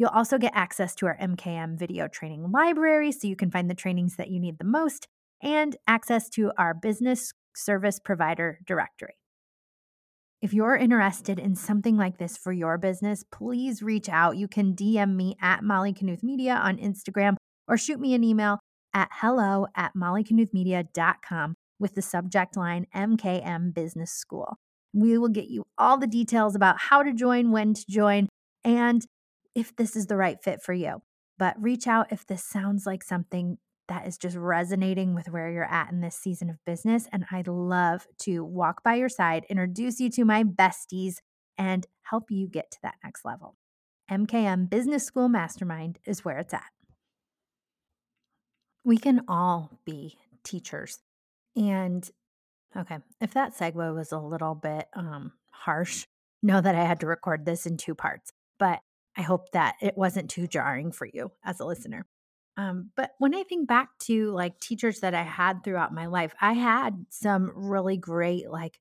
You'll 0.00 0.08
also 0.08 0.38
get 0.38 0.52
access 0.54 0.94
to 0.94 1.06
our 1.08 1.18
MKM 1.18 1.78
video 1.78 2.08
training 2.08 2.50
library 2.50 3.12
so 3.12 3.28
you 3.28 3.36
can 3.36 3.50
find 3.50 3.68
the 3.68 3.74
trainings 3.74 4.16
that 4.16 4.30
you 4.30 4.40
need 4.40 4.56
the 4.56 4.64
most 4.64 5.08
and 5.42 5.76
access 5.86 6.30
to 6.30 6.52
our 6.56 6.72
business 6.72 7.34
service 7.54 8.00
provider 8.00 8.60
directory. 8.66 9.18
If 10.40 10.54
you're 10.54 10.74
interested 10.74 11.38
in 11.38 11.54
something 11.54 11.98
like 11.98 12.16
this 12.16 12.38
for 12.38 12.50
your 12.50 12.78
business, 12.78 13.26
please 13.30 13.82
reach 13.82 14.08
out. 14.08 14.38
You 14.38 14.48
can 14.48 14.74
DM 14.74 15.16
me 15.16 15.36
at 15.38 15.62
Molly 15.62 15.92
Knuth 15.92 16.22
Media 16.22 16.54
on 16.54 16.78
Instagram 16.78 17.36
or 17.68 17.76
shoot 17.76 18.00
me 18.00 18.14
an 18.14 18.24
email 18.24 18.58
at 18.94 19.10
hello 19.12 19.66
at 19.76 19.92
mollyknuthmedia.com 19.94 21.54
with 21.78 21.94
the 21.94 22.00
subject 22.00 22.56
line 22.56 22.86
MKM 22.96 23.74
Business 23.74 24.12
School. 24.12 24.56
We 24.94 25.18
will 25.18 25.28
get 25.28 25.48
you 25.48 25.64
all 25.76 25.98
the 25.98 26.06
details 26.06 26.54
about 26.54 26.80
how 26.80 27.02
to 27.02 27.12
join, 27.12 27.50
when 27.50 27.74
to 27.74 27.84
join, 27.86 28.30
and 28.64 29.04
if 29.54 29.74
this 29.76 29.96
is 29.96 30.06
the 30.06 30.16
right 30.16 30.42
fit 30.42 30.62
for 30.62 30.72
you. 30.72 31.02
But 31.38 31.60
reach 31.60 31.86
out 31.86 32.12
if 32.12 32.26
this 32.26 32.44
sounds 32.44 32.86
like 32.86 33.02
something 33.02 33.58
that 33.88 34.06
is 34.06 34.18
just 34.18 34.36
resonating 34.36 35.14
with 35.14 35.28
where 35.28 35.50
you're 35.50 35.64
at 35.64 35.90
in 35.90 36.00
this 36.00 36.14
season 36.14 36.48
of 36.48 36.64
business. 36.64 37.08
And 37.12 37.24
I'd 37.30 37.48
love 37.48 38.06
to 38.20 38.44
walk 38.44 38.84
by 38.84 38.94
your 38.94 39.08
side, 39.08 39.44
introduce 39.48 39.98
you 39.98 40.10
to 40.10 40.24
my 40.24 40.44
besties, 40.44 41.16
and 41.58 41.86
help 42.02 42.30
you 42.30 42.46
get 42.46 42.70
to 42.72 42.78
that 42.82 42.96
next 43.02 43.24
level. 43.24 43.56
MKM 44.10 44.70
Business 44.70 45.04
School 45.04 45.28
Mastermind 45.28 45.98
is 46.04 46.24
where 46.24 46.38
it's 46.38 46.54
at. 46.54 46.70
We 48.84 48.96
can 48.96 49.22
all 49.28 49.80
be 49.84 50.18
teachers. 50.44 50.98
And 51.56 52.08
Okay. 52.76 52.98
If 53.20 53.34
that 53.34 53.56
segue 53.56 53.94
was 53.94 54.12
a 54.12 54.18
little 54.18 54.54
bit 54.54 54.86
um, 54.94 55.32
harsh, 55.50 56.06
know 56.42 56.60
that 56.60 56.74
I 56.74 56.84
had 56.84 57.00
to 57.00 57.06
record 57.06 57.44
this 57.44 57.66
in 57.66 57.76
two 57.76 57.94
parts, 57.94 58.32
but 58.58 58.80
I 59.16 59.22
hope 59.22 59.50
that 59.52 59.76
it 59.80 59.96
wasn't 59.96 60.30
too 60.30 60.46
jarring 60.46 60.92
for 60.92 61.06
you 61.06 61.32
as 61.44 61.60
a 61.60 61.64
listener. 61.66 62.06
Um, 62.56 62.90
but 62.96 63.12
when 63.18 63.34
I 63.34 63.42
think 63.44 63.68
back 63.68 63.88
to 64.00 64.30
like 64.32 64.58
teachers 64.60 65.00
that 65.00 65.14
I 65.14 65.22
had 65.22 65.64
throughout 65.64 65.94
my 65.94 66.06
life, 66.06 66.34
I 66.40 66.52
had 66.52 67.06
some 67.10 67.50
really 67.54 67.96
great, 67.96 68.50
like, 68.50 68.78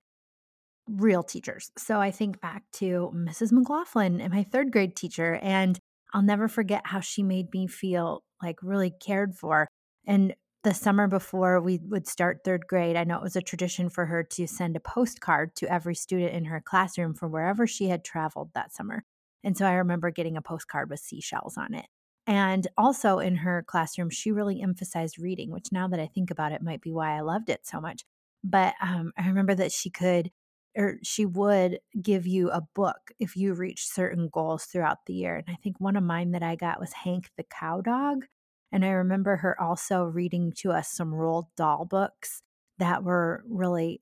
real 0.87 1.23
teachers. 1.23 1.71
So 1.77 1.99
I 1.99 2.11
think 2.11 2.41
back 2.41 2.63
to 2.73 3.11
Mrs. 3.15 3.51
McLaughlin 3.51 4.19
and 4.21 4.33
my 4.33 4.43
third 4.43 4.71
grade 4.71 4.95
teacher, 4.95 5.35
and 5.41 5.79
I'll 6.13 6.23
never 6.23 6.47
forget 6.47 6.81
how 6.85 6.99
she 6.99 7.21
made 7.23 7.53
me 7.53 7.67
feel 7.67 8.23
like 8.41 8.57
really 8.63 8.91
cared 8.91 9.35
for. 9.35 9.67
And 10.07 10.33
the 10.63 10.73
summer 10.73 11.07
before 11.07 11.61
we 11.61 11.79
would 11.87 12.07
start 12.07 12.39
third 12.43 12.67
grade, 12.67 12.95
I 12.95 13.03
know 13.03 13.17
it 13.17 13.23
was 13.23 13.35
a 13.35 13.41
tradition 13.41 13.89
for 13.89 14.07
her 14.07 14.23
to 14.23 14.47
send 14.47 14.75
a 14.75 14.79
postcard 14.79 15.55
to 15.57 15.71
every 15.71 15.95
student 15.95 16.33
in 16.33 16.45
her 16.45 16.61
classroom 16.65 17.13
from 17.13 17.31
wherever 17.31 17.67
she 17.67 17.87
had 17.87 18.03
traveled 18.03 18.49
that 18.55 18.73
summer. 18.73 19.03
And 19.43 19.57
so 19.57 19.65
I 19.65 19.73
remember 19.73 20.11
getting 20.11 20.37
a 20.37 20.41
postcard 20.41 20.89
with 20.89 20.99
seashells 20.99 21.57
on 21.57 21.73
it. 21.73 21.85
And 22.27 22.67
also 22.77 23.19
in 23.19 23.37
her 23.37 23.63
classroom, 23.65 24.09
she 24.09 24.31
really 24.31 24.61
emphasized 24.61 25.17
reading, 25.17 25.51
which 25.51 25.71
now 25.71 25.87
that 25.87 25.99
I 25.99 26.07
think 26.07 26.29
about 26.29 26.51
it 26.51 26.61
might 26.61 26.81
be 26.81 26.91
why 26.91 27.17
I 27.17 27.21
loved 27.21 27.49
it 27.49 27.65
so 27.65 27.81
much. 27.81 28.03
But 28.43 28.75
um, 28.81 29.11
I 29.17 29.27
remember 29.27 29.55
that 29.55 29.71
she 29.71 29.89
could 29.89 30.31
or 30.77 30.97
she 31.01 31.25
would 31.25 31.79
give 31.99 32.27
you 32.27 32.51
a 32.51 32.61
book 32.75 33.11
if 33.19 33.35
you 33.35 33.53
reached 33.53 33.91
certain 33.91 34.29
goals 34.31 34.65
throughout 34.65 35.05
the 35.07 35.13
year. 35.13 35.35
And 35.35 35.45
I 35.49 35.57
think 35.63 35.79
one 35.79 35.95
of 35.95 36.03
mine 36.03 36.31
that 36.31 36.43
I 36.43 36.55
got 36.55 36.79
was 36.79 36.93
Hank 36.93 37.31
the 37.37 37.43
Cow 37.43 37.81
Dog. 37.81 38.25
And 38.71 38.85
I 38.85 38.89
remember 38.89 39.37
her 39.37 39.59
also 39.59 40.03
reading 40.03 40.53
to 40.57 40.71
us 40.71 40.89
some 40.89 41.11
Roald 41.11 41.47
Dahl 41.57 41.85
books 41.85 42.43
that 42.77 43.03
were 43.03 43.43
really 43.49 44.01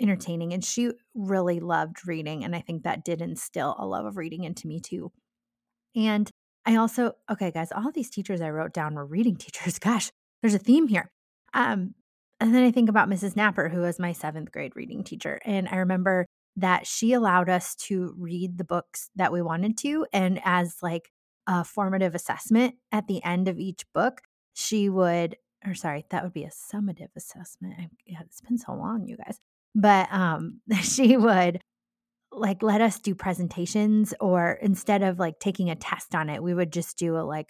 entertaining. 0.00 0.52
And 0.52 0.64
she 0.64 0.92
really 1.14 1.60
loved 1.60 2.06
reading. 2.06 2.44
And 2.44 2.54
I 2.54 2.60
think 2.60 2.82
that 2.82 3.04
did 3.04 3.20
instill 3.20 3.76
a 3.78 3.86
love 3.86 4.04
of 4.04 4.16
reading 4.16 4.44
into 4.44 4.66
me 4.66 4.80
too. 4.80 5.12
And 5.94 6.30
I 6.64 6.76
also, 6.76 7.12
okay, 7.30 7.50
guys, 7.50 7.72
all 7.72 7.92
these 7.92 8.10
teachers 8.10 8.40
I 8.40 8.50
wrote 8.50 8.74
down 8.74 8.94
were 8.94 9.06
reading 9.06 9.36
teachers. 9.36 9.78
Gosh, 9.78 10.10
there's 10.42 10.54
a 10.54 10.58
theme 10.58 10.88
here. 10.88 11.10
Um, 11.54 11.94
and 12.40 12.54
then 12.54 12.64
I 12.64 12.70
think 12.70 12.88
about 12.88 13.08
Mrs. 13.08 13.34
Napper, 13.34 13.68
who 13.68 13.80
was 13.80 13.98
my 13.98 14.12
seventh 14.12 14.52
grade 14.52 14.72
reading 14.76 15.04
teacher. 15.04 15.40
And 15.44 15.68
I 15.68 15.76
remember 15.76 16.26
that 16.56 16.86
she 16.86 17.12
allowed 17.12 17.48
us 17.48 17.74
to 17.74 18.14
read 18.18 18.58
the 18.58 18.64
books 18.64 19.10
that 19.16 19.32
we 19.32 19.40
wanted 19.40 19.78
to. 19.78 20.06
And 20.12 20.40
as 20.44 20.76
like 20.82 21.10
a 21.46 21.64
formative 21.64 22.14
assessment 22.14 22.74
at 22.92 23.06
the 23.06 23.22
end 23.24 23.48
of 23.48 23.58
each 23.58 23.84
book, 23.94 24.20
she 24.52 24.88
would, 24.88 25.36
or 25.66 25.74
sorry, 25.74 26.04
that 26.10 26.24
would 26.24 26.32
be 26.32 26.44
a 26.44 26.50
summative 26.50 27.14
assessment. 27.16 27.74
I, 27.78 27.88
yeah, 28.06 28.20
it's 28.22 28.40
been 28.40 28.58
so 28.58 28.72
long, 28.74 29.06
you 29.06 29.16
guys. 29.16 29.38
But 29.76 30.12
um, 30.12 30.60
she 30.82 31.16
would 31.16 31.60
like 32.32 32.62
let 32.62 32.80
us 32.80 32.98
do 32.98 33.14
presentations, 33.14 34.12
or 34.20 34.58
instead 34.60 35.02
of 35.02 35.18
like 35.20 35.38
taking 35.38 35.70
a 35.70 35.76
test 35.76 36.14
on 36.14 36.28
it, 36.28 36.42
we 36.42 36.54
would 36.54 36.72
just 36.72 36.98
do 36.98 37.16
a 37.16 37.22
like 37.22 37.48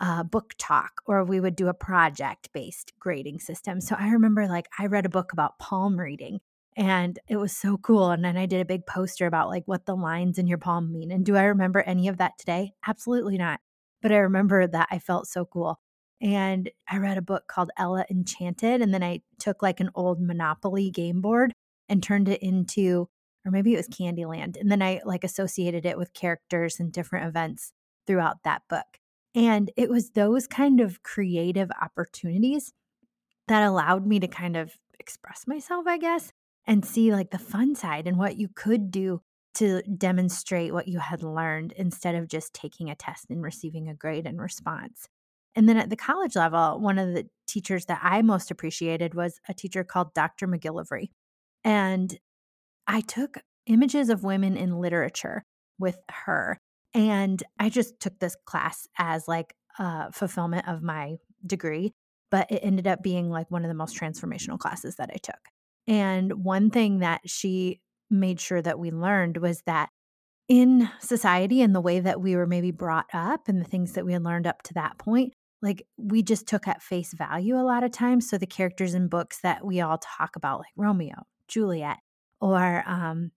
a 0.00 0.24
book 0.24 0.54
talk, 0.58 1.00
or 1.06 1.24
we 1.24 1.40
would 1.40 1.56
do 1.56 1.68
a 1.68 1.74
project 1.74 2.50
based 2.52 2.92
grading 3.00 3.40
system. 3.40 3.80
So 3.80 3.96
I 3.98 4.10
remember 4.10 4.46
like 4.46 4.66
I 4.78 4.86
read 4.86 5.06
a 5.06 5.10
book 5.10 5.32
about 5.32 5.58
palm 5.58 5.98
reading 5.98 6.40
and 6.78 7.18
it 7.26 7.36
was 7.36 7.54
so 7.54 7.76
cool 7.76 8.10
and 8.10 8.24
then 8.24 8.36
i 8.36 8.46
did 8.46 8.60
a 8.60 8.64
big 8.64 8.86
poster 8.86 9.26
about 9.26 9.48
like 9.48 9.64
what 9.66 9.84
the 9.84 9.96
lines 9.96 10.38
in 10.38 10.46
your 10.46 10.58
palm 10.58 10.90
mean 10.92 11.10
and 11.10 11.26
do 11.26 11.36
i 11.36 11.42
remember 11.42 11.80
any 11.82 12.08
of 12.08 12.18
that 12.18 12.38
today 12.38 12.72
absolutely 12.86 13.36
not 13.36 13.60
but 14.00 14.12
i 14.12 14.16
remember 14.16 14.66
that 14.66 14.86
i 14.90 14.98
felt 14.98 15.26
so 15.26 15.44
cool 15.44 15.78
and 16.22 16.70
i 16.88 16.96
read 16.96 17.18
a 17.18 17.22
book 17.22 17.48
called 17.48 17.70
ella 17.76 18.04
enchanted 18.10 18.80
and 18.80 18.94
then 18.94 19.02
i 19.02 19.20
took 19.40 19.60
like 19.60 19.80
an 19.80 19.90
old 19.94 20.20
monopoly 20.20 20.90
game 20.90 21.20
board 21.20 21.52
and 21.88 22.02
turned 22.02 22.28
it 22.28 22.42
into 22.42 23.08
or 23.44 23.50
maybe 23.50 23.72
it 23.72 23.76
was 23.76 23.88
candyland 23.88 24.58
and 24.58 24.70
then 24.70 24.82
i 24.82 25.00
like 25.04 25.24
associated 25.24 25.86
it 25.86 25.98
with 25.98 26.14
characters 26.14 26.78
and 26.80 26.92
different 26.92 27.26
events 27.26 27.72
throughout 28.06 28.42
that 28.44 28.62
book 28.68 28.98
and 29.34 29.70
it 29.76 29.88
was 29.88 30.10
those 30.10 30.46
kind 30.46 30.80
of 30.80 31.02
creative 31.02 31.70
opportunities 31.80 32.72
that 33.46 33.62
allowed 33.62 34.06
me 34.06 34.18
to 34.20 34.28
kind 34.28 34.56
of 34.56 34.72
express 34.98 35.46
myself 35.46 35.86
i 35.86 35.98
guess 35.98 36.32
and 36.66 36.84
see 36.84 37.12
like 37.12 37.30
the 37.30 37.38
fun 37.38 37.74
side 37.74 38.06
and 38.06 38.18
what 38.18 38.36
you 38.36 38.48
could 38.54 38.90
do 38.90 39.22
to 39.54 39.82
demonstrate 39.82 40.72
what 40.72 40.86
you 40.86 41.00
had 41.00 41.22
learned 41.22 41.72
instead 41.72 42.14
of 42.14 42.28
just 42.28 42.54
taking 42.54 42.88
a 42.90 42.94
test 42.94 43.26
and 43.28 43.42
receiving 43.42 43.88
a 43.88 43.94
grade 43.94 44.26
and 44.26 44.40
response. 44.40 45.08
And 45.56 45.68
then 45.68 45.76
at 45.76 45.90
the 45.90 45.96
college 45.96 46.36
level, 46.36 46.78
one 46.78 46.98
of 46.98 47.12
the 47.12 47.26
teachers 47.48 47.86
that 47.86 47.98
I 48.00 48.22
most 48.22 48.52
appreciated 48.52 49.14
was 49.14 49.40
a 49.48 49.54
teacher 49.54 49.82
called 49.82 50.14
Dr. 50.14 50.46
McGillivray. 50.46 51.08
And 51.68 52.18
I 52.86 53.02
took 53.02 53.36
images 53.66 54.08
of 54.08 54.24
women 54.24 54.56
in 54.56 54.80
literature 54.80 55.44
with 55.78 55.98
her. 56.10 56.58
And 56.94 57.42
I 57.58 57.68
just 57.68 58.00
took 58.00 58.18
this 58.18 58.34
class 58.46 58.88
as 58.96 59.28
like 59.28 59.54
a 59.78 60.10
fulfillment 60.10 60.66
of 60.66 60.82
my 60.82 61.16
degree, 61.46 61.92
but 62.30 62.50
it 62.50 62.60
ended 62.62 62.86
up 62.86 63.02
being 63.02 63.28
like 63.28 63.50
one 63.50 63.66
of 63.66 63.68
the 63.68 63.74
most 63.74 64.00
transformational 64.00 64.58
classes 64.58 64.96
that 64.96 65.10
I 65.12 65.18
took. 65.22 65.40
And 65.86 66.42
one 66.42 66.70
thing 66.70 67.00
that 67.00 67.20
she 67.26 67.82
made 68.10 68.40
sure 68.40 68.62
that 68.62 68.78
we 68.78 68.90
learned 68.90 69.36
was 69.36 69.60
that 69.66 69.90
in 70.48 70.88
society 71.00 71.60
and 71.60 71.74
the 71.74 71.82
way 71.82 72.00
that 72.00 72.22
we 72.22 72.34
were 72.34 72.46
maybe 72.46 72.70
brought 72.70 73.10
up 73.12 73.46
and 73.46 73.60
the 73.60 73.68
things 73.68 73.92
that 73.92 74.06
we 74.06 74.14
had 74.14 74.24
learned 74.24 74.46
up 74.46 74.62
to 74.62 74.74
that 74.74 74.96
point, 74.96 75.34
like 75.60 75.86
we 75.98 76.22
just 76.22 76.46
took 76.46 76.66
at 76.66 76.82
face 76.82 77.12
value 77.12 77.56
a 77.56 77.60
lot 77.60 77.84
of 77.84 77.92
times. 77.92 78.30
So 78.30 78.38
the 78.38 78.46
characters 78.46 78.94
in 78.94 79.08
books 79.08 79.40
that 79.42 79.66
we 79.66 79.82
all 79.82 79.98
talk 79.98 80.34
about, 80.34 80.60
like 80.60 80.72
Romeo, 80.74 81.26
Juliet, 81.48 81.98
or 82.40 82.84
um, 82.86 83.30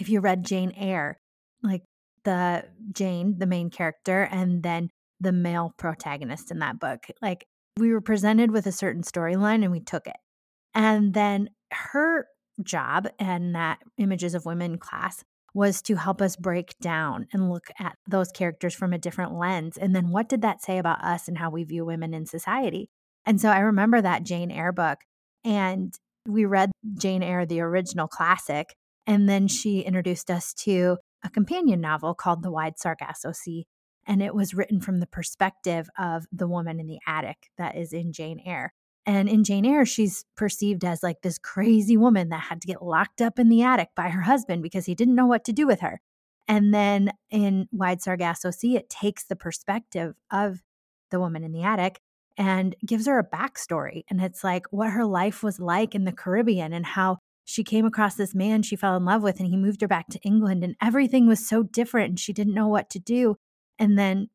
if 0.00 0.08
you 0.08 0.20
read 0.20 0.44
Jane 0.44 0.72
Eyre, 0.76 1.18
like 1.62 1.82
the 2.24 2.64
Jane, 2.92 3.38
the 3.38 3.46
main 3.46 3.70
character, 3.70 4.22
and 4.22 4.62
then 4.62 4.90
the 5.20 5.32
male 5.32 5.74
protagonist 5.76 6.50
in 6.50 6.60
that 6.60 6.78
book. 6.78 7.06
Like 7.20 7.46
we 7.76 7.92
were 7.92 8.00
presented 8.00 8.50
with 8.50 8.66
a 8.66 8.72
certain 8.72 9.02
storyline 9.02 9.62
and 9.62 9.72
we 9.72 9.80
took 9.80 10.06
it. 10.06 10.16
And 10.74 11.14
then 11.14 11.50
her 11.72 12.26
job 12.62 13.08
and 13.18 13.54
that 13.54 13.78
Images 13.98 14.34
of 14.34 14.46
Women 14.46 14.78
class 14.78 15.24
was 15.54 15.82
to 15.82 15.96
help 15.96 16.20
us 16.20 16.36
break 16.36 16.74
down 16.80 17.26
and 17.32 17.50
look 17.50 17.68
at 17.78 17.96
those 18.06 18.30
characters 18.30 18.74
from 18.74 18.92
a 18.92 18.98
different 18.98 19.34
lens. 19.34 19.76
And 19.76 19.94
then 19.94 20.10
what 20.10 20.28
did 20.28 20.42
that 20.42 20.62
say 20.62 20.78
about 20.78 21.02
us 21.02 21.26
and 21.26 21.38
how 21.38 21.50
we 21.50 21.64
view 21.64 21.84
women 21.84 22.14
in 22.14 22.26
society? 22.26 22.90
And 23.26 23.40
so 23.40 23.48
I 23.48 23.60
remember 23.60 24.00
that 24.00 24.24
Jane 24.24 24.50
Eyre 24.50 24.72
book. 24.72 24.98
And 25.44 25.94
we 26.26 26.44
read 26.44 26.70
Jane 26.96 27.22
Eyre, 27.22 27.46
the 27.46 27.60
original 27.60 28.08
classic. 28.08 28.74
And 29.06 29.28
then 29.28 29.48
she 29.48 29.80
introduced 29.80 30.30
us 30.30 30.52
to 30.64 30.98
a 31.24 31.30
companion 31.30 31.80
novel 31.80 32.14
called 32.14 32.42
The 32.42 32.50
Wide 32.50 32.78
Sargasso 32.78 33.32
Sea. 33.32 33.66
And 34.06 34.22
it 34.22 34.34
was 34.34 34.54
written 34.54 34.80
from 34.80 35.00
the 35.00 35.06
perspective 35.06 35.88
of 35.98 36.26
the 36.32 36.48
woman 36.48 36.80
in 36.80 36.86
the 36.86 36.98
attic 37.06 37.50
that 37.58 37.76
is 37.76 37.92
in 37.92 38.12
Jane 38.12 38.40
Eyre. 38.44 38.72
And 39.06 39.28
in 39.28 39.44
Jane 39.44 39.64
Eyre, 39.64 39.86
she's 39.86 40.24
perceived 40.36 40.84
as 40.84 41.02
like 41.02 41.22
this 41.22 41.38
crazy 41.38 41.96
woman 41.96 42.28
that 42.28 42.42
had 42.42 42.60
to 42.60 42.66
get 42.66 42.82
locked 42.82 43.22
up 43.22 43.38
in 43.38 43.48
the 43.48 43.62
attic 43.62 43.88
by 43.96 44.10
her 44.10 44.22
husband 44.22 44.62
because 44.62 44.86
he 44.86 44.94
didn't 44.94 45.14
know 45.14 45.26
what 45.26 45.44
to 45.44 45.52
do 45.52 45.66
with 45.66 45.80
her. 45.80 46.00
And 46.46 46.74
then 46.74 47.12
in 47.30 47.68
Wide 47.72 48.02
Sargasso 48.02 48.50
Sea, 48.50 48.76
it 48.76 48.90
takes 48.90 49.24
the 49.24 49.36
perspective 49.36 50.14
of 50.30 50.62
the 51.10 51.20
woman 51.20 51.44
in 51.44 51.52
the 51.52 51.62
attic 51.62 52.00
and 52.38 52.76
gives 52.86 53.06
her 53.06 53.18
a 53.18 53.28
backstory. 53.28 54.04
And 54.08 54.22
it's 54.22 54.44
like 54.44 54.66
what 54.70 54.90
her 54.90 55.04
life 55.04 55.42
was 55.42 55.58
like 55.58 55.94
in 55.94 56.04
the 56.04 56.12
Caribbean 56.12 56.72
and 56.72 56.86
how 56.86 57.18
she 57.44 57.64
came 57.64 57.84
across 57.84 58.14
this 58.14 58.34
man 58.34 58.62
she 58.62 58.76
fell 58.76 58.96
in 58.96 59.04
love 59.04 59.22
with 59.22 59.40
and 59.40 59.48
he 59.48 59.56
moved 59.56 59.80
her 59.80 59.88
back 59.88 60.06
to 60.08 60.20
England 60.20 60.62
and 60.62 60.76
everything 60.80 61.26
was 61.26 61.46
so 61.46 61.62
different 61.62 62.10
and 62.10 62.20
she 62.20 62.32
didn't 62.32 62.54
know 62.54 62.68
what 62.68 62.88
to 62.90 63.00
do. 63.00 63.36
And 63.78 63.98
then 63.98 64.28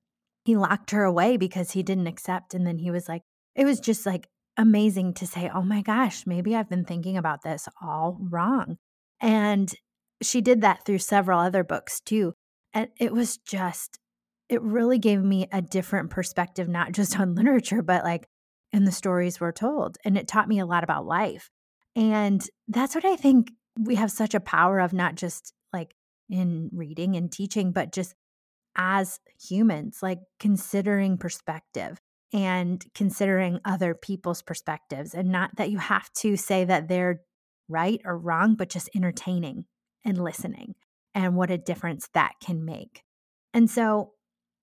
he 0.43 0.57
locked 0.57 0.91
her 0.91 1.03
away 1.03 1.37
because 1.37 1.71
he 1.71 1.81
didn't 1.81 2.07
accept. 2.07 2.53
And 2.53 2.67
then 2.67 2.79
he 2.79 2.91
was 2.91 3.07
like, 3.07 3.21
it 3.55 3.63
was 3.65 3.79
just 3.79 4.05
like 4.05 4.27
amazing 4.57 5.13
to 5.13 5.27
say, 5.27 5.49
oh 5.53 5.61
my 5.61 5.81
gosh, 5.81 6.27
maybe 6.27 6.55
I've 6.55 6.69
been 6.69 6.85
thinking 6.85 7.15
about 7.15 7.43
this 7.43 7.69
all 7.81 8.17
wrong. 8.19 8.77
And 9.21 9.73
she 10.21 10.41
did 10.41 10.61
that 10.61 10.85
through 10.85 10.99
several 10.99 11.39
other 11.39 11.63
books 11.63 12.01
too. 12.01 12.33
And 12.73 12.89
it 12.99 13.13
was 13.13 13.37
just 13.37 13.99
it 14.53 14.61
really 14.61 14.99
gave 14.99 15.23
me 15.23 15.47
a 15.51 15.61
different 15.61 16.11
perspective, 16.11 16.69
not 16.69 16.91
just 16.91 17.19
on 17.19 17.35
literature, 17.35 17.81
but 17.81 18.03
like 18.03 18.27
in 18.71 18.85
the 18.85 18.91
stories 18.91 19.39
we're 19.39 19.51
told. 19.51 19.97
And 20.05 20.17
it 20.17 20.27
taught 20.27 20.47
me 20.47 20.59
a 20.59 20.65
lot 20.65 20.83
about 20.83 21.05
life. 21.05 21.49
And 21.95 22.41
that's 22.67 22.95
what 22.95 23.05
I 23.05 23.15
think 23.15 23.51
we 23.79 23.95
have 23.95 24.11
such 24.11 24.33
a 24.33 24.39
power 24.39 24.79
of, 24.79 24.93
not 24.93 25.15
just 25.15 25.53
like 25.73 25.95
in 26.29 26.69
reading 26.71 27.15
and 27.15 27.31
teaching, 27.31 27.71
but 27.71 27.91
just 27.91 28.13
as 28.75 29.19
humans, 29.49 29.99
like 30.01 30.19
considering 30.39 31.17
perspective 31.17 31.99
and 32.31 32.83
considering 32.95 33.59
other 33.65 33.93
people's 33.93 34.41
perspectives. 34.41 35.13
And 35.13 35.31
not 35.31 35.55
that 35.57 35.69
you 35.69 35.77
have 35.77 36.11
to 36.13 36.35
say 36.35 36.65
that 36.65 36.87
they're 36.87 37.21
right 37.69 38.01
or 38.05 38.17
wrong, 38.17 38.55
but 38.55 38.69
just 38.69 38.89
entertaining 38.95 39.65
and 40.05 40.23
listening 40.23 40.75
and 41.13 41.35
what 41.35 41.51
a 41.51 41.57
difference 41.57 42.09
that 42.13 42.33
can 42.43 42.65
make. 42.65 43.03
And 43.53 43.69
so 43.69 44.12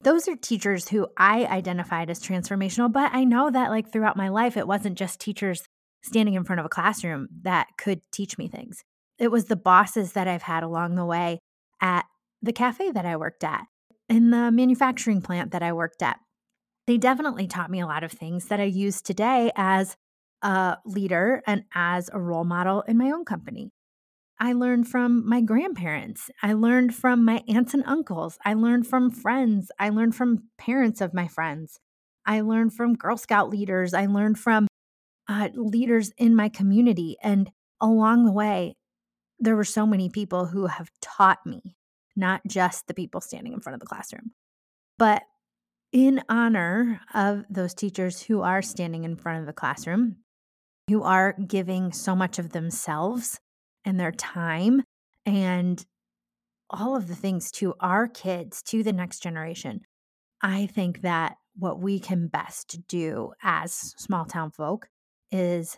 those 0.03 0.29
are 0.29 0.37
teachers 0.37 0.89
who 0.89 1.09
I 1.17 1.45
identified 1.45 2.11
as 2.11 2.21
transformational, 2.21 2.91
but 2.91 3.13
I 3.13 3.25
know 3.25 3.51
that 3.51 3.71
like 3.71 3.93
throughout 3.93 4.17
my 4.17 4.29
life, 4.29 4.57
it 4.57 4.67
wasn't 4.67 4.99
just 4.99 5.21
teachers 5.21 5.63
standing 6.03 6.35
in 6.35 6.45
front 6.45 6.61
of 6.61 6.67
a 6.67 6.71
classroom 6.71 7.29
that 7.43 7.69
could 7.77 8.01
teach 8.11 8.39
me 8.39 8.49
things. 8.49 8.83
It 9.19 9.31
was 9.31 9.47
the 9.47 9.57
bosses 9.57 10.13
that 10.13 10.27
I've 10.27 10.43
had 10.43 10.63
along 10.63 10.95
the 10.95 11.05
way 11.05 11.41
at 11.83 12.07
the 12.41 12.53
cafe 12.53 12.91
that 12.91 13.05
I 13.05 13.17
worked 13.17 13.45
at, 13.45 13.65
in 14.09 14.31
the 14.31 14.51
manufacturing 14.51 15.21
plant 15.21 15.53
that 15.53 15.63
I 15.63 15.75
worked 15.75 16.03
at. 16.03 16.19
They 16.87 16.97
definitely 16.97 17.47
taught 17.47 17.71
me 17.71 17.81
a 17.81 17.87
lot 17.87 18.03
of 18.03 18.11
things 18.11 18.47
that 18.47 18.61
I 18.61 18.65
use 18.65 19.03
today 19.03 19.53
as 19.55 19.97
a 20.43 20.79
leader 20.87 21.43
and 21.47 21.65
as 21.75 22.09
a 22.13 22.19
role 22.19 22.45
model 22.45 22.83
in 22.89 22.97
my 22.97 23.11
own 23.11 23.27
company. 23.27 23.71
I 24.43 24.55
learned 24.55 24.89
from 24.89 25.29
my 25.29 25.43
grandparents. 25.43 26.31
I 26.43 26.55
learned 26.55 26.95
from 26.95 27.27
my 27.27 27.45
aunts 27.47 27.75
and 27.75 27.85
uncles. 27.87 28.39
I 28.43 28.55
learned 28.55 28.87
from 28.87 29.11
friends. 29.11 29.71
I 29.79 29.91
learned 29.91 30.17
from 30.17 30.45
parents 30.57 31.03
of 31.03 31.13
my 31.13 31.29
friends. 31.29 31.79
I 32.25 32.41
learned 32.41 32.73
from 32.73 32.95
Girl 32.95 33.19
Scout 33.19 33.51
leaders. 33.51 33.93
I 33.93 34.07
learned 34.07 34.39
from 34.39 34.67
uh, 35.29 35.51
leaders 35.55 36.11
in 36.17 36.35
my 36.35 36.49
community. 36.49 37.17
And 37.23 37.51
along 37.83 38.25
the 38.25 38.33
way, 38.33 38.77
there 39.39 39.57
were 39.57 39.65
so 39.65 39.87
many 39.87 40.09
people 40.09 40.47
who 40.47 40.67
have 40.67 40.91
taught 41.03 41.45
me, 41.45 41.77
not 42.17 42.41
just 42.47 42.87
the 42.87 42.95
people 42.95 43.21
standing 43.21 43.53
in 43.53 43.61
front 43.61 43.75
of 43.75 43.81
the 43.81 43.87
classroom. 43.87 44.33
But 44.99 45.23
in 45.93 46.23
honor 46.31 47.03
of 47.13 47.45
those 47.51 47.75
teachers 47.75 48.23
who 48.23 48.41
are 48.41 48.63
standing 48.63 49.05
in 49.05 49.17
front 49.17 49.41
of 49.41 49.47
the 49.47 49.53
classroom, 49.53 50.17
who 50.89 51.03
are 51.03 51.35
giving 51.47 51.93
so 51.93 52.17
much 52.17 52.39
of 52.39 52.51
themselves 52.51 53.39
and 53.85 53.99
their 53.99 54.13
time 54.13 54.83
and 55.27 55.85
all 56.69 56.97
of 56.97 57.09
the 57.09 57.15
things 57.15 57.51
to 57.51 57.75
our 57.81 58.07
kids, 58.07 58.63
to 58.63 58.83
the 58.83 58.93
next 58.93 59.23
generation. 59.23 59.81
I 60.43 60.67
think 60.67 61.03
that 61.03 61.37
what 61.57 61.81
we 61.81 61.99
can 61.99 62.29
best 62.29 62.79
do 62.89 63.33
as 63.43 63.73
small 63.73 64.25
town 64.25 64.51
folk 64.51 64.89
is 65.31 65.77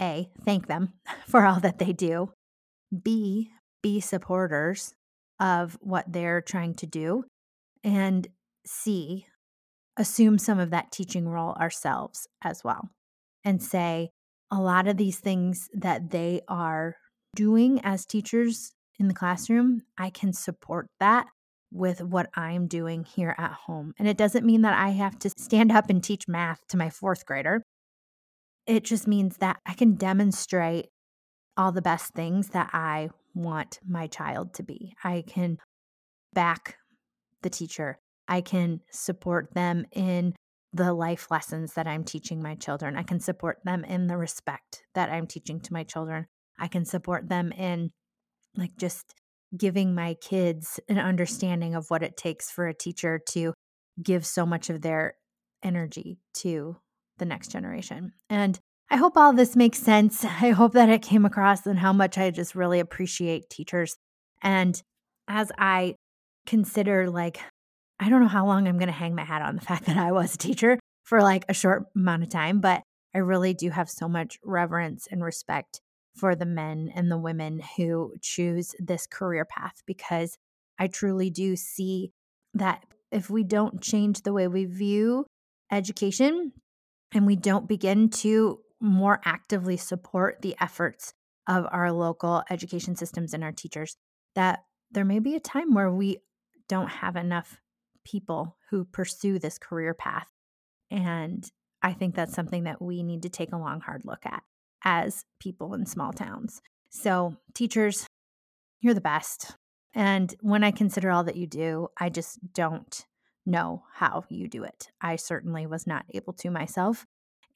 A, 0.00 0.28
thank 0.44 0.66
them 0.66 0.92
for 1.26 1.46
all 1.46 1.60
that 1.60 1.78
they 1.78 1.92
do, 1.92 2.30
B, 3.02 3.50
be 3.82 4.00
supporters 4.00 4.94
of 5.40 5.76
what 5.80 6.12
they're 6.12 6.40
trying 6.40 6.74
to 6.74 6.86
do, 6.86 7.24
and 7.82 8.28
C, 8.66 9.26
assume 9.96 10.38
some 10.38 10.58
of 10.58 10.70
that 10.70 10.92
teaching 10.92 11.28
role 11.28 11.52
ourselves 11.54 12.26
as 12.42 12.62
well 12.64 12.88
and 13.44 13.62
say 13.62 14.10
a 14.50 14.60
lot 14.60 14.88
of 14.88 14.96
these 14.96 15.18
things 15.18 15.68
that 15.74 16.10
they 16.10 16.40
are 16.48 16.96
doing 17.34 17.80
as 17.82 18.06
teachers 18.06 18.72
in 18.98 19.08
the 19.08 19.14
classroom, 19.14 19.82
I 19.98 20.10
can 20.10 20.32
support 20.32 20.86
that 21.00 21.26
with 21.72 22.00
what 22.00 22.30
I'm 22.34 22.68
doing 22.68 23.04
here 23.04 23.34
at 23.36 23.52
home. 23.52 23.92
And 23.98 24.06
it 24.06 24.16
doesn't 24.16 24.46
mean 24.46 24.62
that 24.62 24.78
I 24.78 24.90
have 24.90 25.18
to 25.20 25.30
stand 25.36 25.72
up 25.72 25.90
and 25.90 26.02
teach 26.02 26.28
math 26.28 26.60
to 26.68 26.76
my 26.76 26.88
fourth 26.88 27.26
grader. 27.26 27.62
It 28.66 28.84
just 28.84 29.08
means 29.08 29.38
that 29.38 29.58
I 29.66 29.74
can 29.74 29.94
demonstrate 29.94 30.86
all 31.56 31.72
the 31.72 31.82
best 31.82 32.14
things 32.14 32.48
that 32.48 32.70
I 32.72 33.10
want 33.34 33.80
my 33.86 34.06
child 34.06 34.54
to 34.54 34.62
be. 34.62 34.94
I 35.02 35.24
can 35.26 35.58
back 36.32 36.76
the 37.42 37.50
teacher. 37.50 37.98
I 38.28 38.40
can 38.40 38.80
support 38.90 39.52
them 39.54 39.84
in 39.92 40.34
the 40.72 40.92
life 40.92 41.30
lessons 41.30 41.74
that 41.74 41.86
I'm 41.86 42.04
teaching 42.04 42.42
my 42.42 42.54
children. 42.54 42.96
I 42.96 43.02
can 43.02 43.20
support 43.20 43.58
them 43.64 43.84
in 43.84 44.06
the 44.06 44.16
respect 44.16 44.82
that 44.94 45.10
I'm 45.10 45.26
teaching 45.26 45.60
to 45.60 45.72
my 45.72 45.84
children. 45.84 46.26
I 46.58 46.68
can 46.68 46.84
support 46.84 47.28
them 47.28 47.52
in 47.52 47.90
like 48.56 48.76
just 48.76 49.14
giving 49.56 49.94
my 49.94 50.14
kids 50.14 50.80
an 50.88 50.98
understanding 50.98 51.74
of 51.74 51.86
what 51.88 52.02
it 52.02 52.16
takes 52.16 52.50
for 52.50 52.66
a 52.66 52.74
teacher 52.74 53.20
to 53.30 53.54
give 54.02 54.26
so 54.26 54.44
much 54.44 54.70
of 54.70 54.82
their 54.82 55.14
energy 55.62 56.18
to 56.34 56.76
the 57.18 57.24
next 57.24 57.48
generation. 57.48 58.12
And 58.28 58.58
I 58.90 58.96
hope 58.96 59.16
all 59.16 59.32
this 59.32 59.56
makes 59.56 59.78
sense. 59.78 60.24
I 60.24 60.50
hope 60.50 60.72
that 60.72 60.88
it 60.88 61.02
came 61.02 61.24
across 61.24 61.66
and 61.66 61.78
how 61.78 61.92
much 61.92 62.18
I 62.18 62.30
just 62.30 62.54
really 62.54 62.80
appreciate 62.80 63.50
teachers. 63.50 63.96
And 64.42 64.80
as 65.28 65.50
I 65.58 65.94
consider, 66.46 67.08
like, 67.08 67.40
I 67.98 68.08
don't 68.08 68.20
know 68.20 68.28
how 68.28 68.46
long 68.46 68.66
I'm 68.66 68.78
going 68.78 68.88
to 68.88 68.92
hang 68.92 69.14
my 69.14 69.24
hat 69.24 69.42
on 69.42 69.56
the 69.56 69.62
fact 69.64 69.86
that 69.86 69.96
I 69.96 70.12
was 70.12 70.34
a 70.34 70.38
teacher 70.38 70.78
for 71.04 71.22
like 71.22 71.44
a 71.48 71.54
short 71.54 71.84
amount 71.94 72.22
of 72.22 72.28
time, 72.30 72.60
but 72.60 72.82
I 73.14 73.18
really 73.18 73.54
do 73.54 73.70
have 73.70 73.88
so 73.88 74.08
much 74.08 74.38
reverence 74.42 75.06
and 75.10 75.22
respect 75.22 75.80
for 76.14 76.34
the 76.34 76.46
men 76.46 76.90
and 76.94 77.10
the 77.10 77.18
women 77.18 77.60
who 77.76 78.14
choose 78.20 78.74
this 78.78 79.06
career 79.06 79.44
path 79.44 79.82
because 79.86 80.38
I 80.78 80.86
truly 80.86 81.30
do 81.30 81.56
see 81.56 82.12
that 82.54 82.84
if 83.10 83.30
we 83.30 83.44
don't 83.44 83.80
change 83.80 84.22
the 84.22 84.32
way 84.32 84.48
we 84.48 84.64
view 84.64 85.26
education 85.70 86.52
and 87.12 87.26
we 87.26 87.36
don't 87.36 87.68
begin 87.68 88.10
to 88.10 88.60
more 88.80 89.20
actively 89.24 89.76
support 89.76 90.42
the 90.42 90.56
efforts 90.60 91.14
of 91.48 91.66
our 91.70 91.92
local 91.92 92.42
education 92.50 92.96
systems 92.96 93.34
and 93.34 93.44
our 93.44 93.52
teachers, 93.52 93.96
that 94.34 94.64
there 94.90 95.04
may 95.04 95.18
be 95.18 95.34
a 95.34 95.40
time 95.40 95.74
where 95.74 95.90
we 95.90 96.18
don't 96.68 96.88
have 96.88 97.16
enough 97.16 97.60
people 98.04 98.56
who 98.70 98.84
pursue 98.84 99.38
this 99.38 99.58
career 99.58 99.94
path. 99.94 100.28
And 100.90 101.48
I 101.82 101.92
think 101.92 102.14
that's 102.14 102.34
something 102.34 102.64
that 102.64 102.80
we 102.80 103.02
need 103.02 103.22
to 103.22 103.28
take 103.28 103.52
a 103.52 103.58
long, 103.58 103.80
hard 103.80 104.02
look 104.04 104.24
at 104.24 104.42
as 104.84 105.24
people 105.40 105.74
in 105.74 105.86
small 105.86 106.12
towns. 106.12 106.60
So, 106.90 107.36
teachers, 107.54 108.06
you're 108.80 108.94
the 108.94 109.00
best. 109.00 109.56
And 109.94 110.34
when 110.40 110.64
I 110.64 110.70
consider 110.70 111.10
all 111.10 111.24
that 111.24 111.36
you 111.36 111.46
do, 111.46 111.88
I 111.98 112.08
just 112.08 112.52
don't 112.52 113.04
know 113.46 113.84
how 113.92 114.24
you 114.28 114.48
do 114.48 114.64
it. 114.64 114.90
I 115.00 115.16
certainly 115.16 115.66
was 115.66 115.86
not 115.86 116.04
able 116.12 116.32
to 116.34 116.50
myself. 116.50 117.06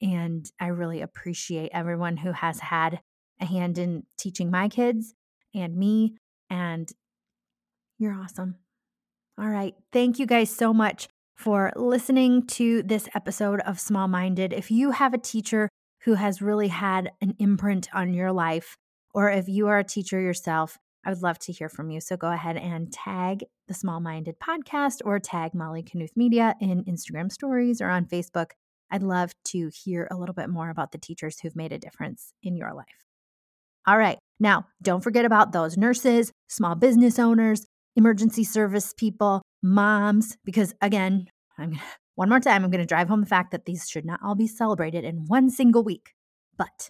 And 0.01 0.49
I 0.59 0.67
really 0.67 1.01
appreciate 1.01 1.71
everyone 1.73 2.17
who 2.17 2.31
has 2.31 2.59
had 2.59 3.01
a 3.41 3.45
hand 3.45 3.77
in 3.77 4.03
teaching 4.17 4.49
my 4.49 4.69
kids 4.69 5.13
and 5.53 5.75
me. 5.75 6.15
And 6.49 6.89
you're 7.97 8.13
awesome. 8.13 8.55
All 9.37 9.49
right. 9.49 9.75
Thank 9.91 10.19
you 10.19 10.25
guys 10.25 10.49
so 10.49 10.73
much 10.73 11.07
for 11.35 11.71
listening 11.75 12.45
to 12.47 12.83
this 12.83 13.07
episode 13.13 13.61
of 13.61 13.79
Small 13.79 14.07
Minded. 14.07 14.53
If 14.53 14.71
you 14.71 14.91
have 14.91 15.13
a 15.13 15.17
teacher 15.17 15.69
who 16.03 16.13
has 16.13 16.41
really 16.41 16.69
had 16.69 17.11
an 17.21 17.35
imprint 17.39 17.87
on 17.93 18.13
your 18.13 18.31
life, 18.31 18.77
or 19.13 19.29
if 19.29 19.47
you 19.47 19.67
are 19.67 19.79
a 19.79 19.83
teacher 19.83 20.19
yourself, 20.19 20.77
I 21.05 21.09
would 21.09 21.21
love 21.21 21.39
to 21.39 21.51
hear 21.51 21.69
from 21.69 21.89
you. 21.89 22.01
So 22.01 22.17
go 22.17 22.31
ahead 22.31 22.57
and 22.57 22.91
tag 22.91 23.43
the 23.67 23.73
Small 23.73 23.99
Minded 23.99 24.35
podcast 24.39 25.01
or 25.05 25.19
tag 25.19 25.53
Molly 25.53 25.83
Knuth 25.83 26.15
Media 26.15 26.55
in 26.59 26.83
Instagram 26.85 27.31
stories 27.31 27.81
or 27.81 27.89
on 27.89 28.05
Facebook. 28.05 28.51
I'd 28.91 29.03
love 29.03 29.31
to 29.45 29.69
hear 29.73 30.07
a 30.11 30.17
little 30.17 30.33
bit 30.33 30.49
more 30.49 30.69
about 30.69 30.91
the 30.91 30.97
teachers 30.97 31.39
who've 31.39 31.55
made 31.55 31.71
a 31.71 31.77
difference 31.77 32.33
in 32.43 32.57
your 32.57 32.73
life. 32.73 32.85
All 33.87 33.97
right. 33.97 34.19
Now, 34.39 34.67
don't 34.81 35.03
forget 35.03 35.25
about 35.25 35.51
those 35.51 35.77
nurses, 35.77 36.31
small 36.47 36.75
business 36.75 37.17
owners, 37.17 37.65
emergency 37.95 38.43
service 38.43 38.93
people, 38.95 39.41
moms, 39.63 40.37
because 40.43 40.73
again, 40.81 41.27
I'm 41.57 41.79
one 42.19 42.27
more 42.27 42.41
time, 42.41 42.65
I'm 42.65 42.69
going 42.69 42.81
to 42.81 42.85
drive 42.85 43.07
home 43.07 43.21
the 43.21 43.25
fact 43.25 43.51
that 43.51 43.63
these 43.63 43.87
should 43.87 44.03
not 44.03 44.19
all 44.21 44.35
be 44.35 44.45
celebrated 44.45 45.05
in 45.05 45.27
one 45.27 45.49
single 45.49 45.85
week. 45.85 46.15
But 46.57 46.89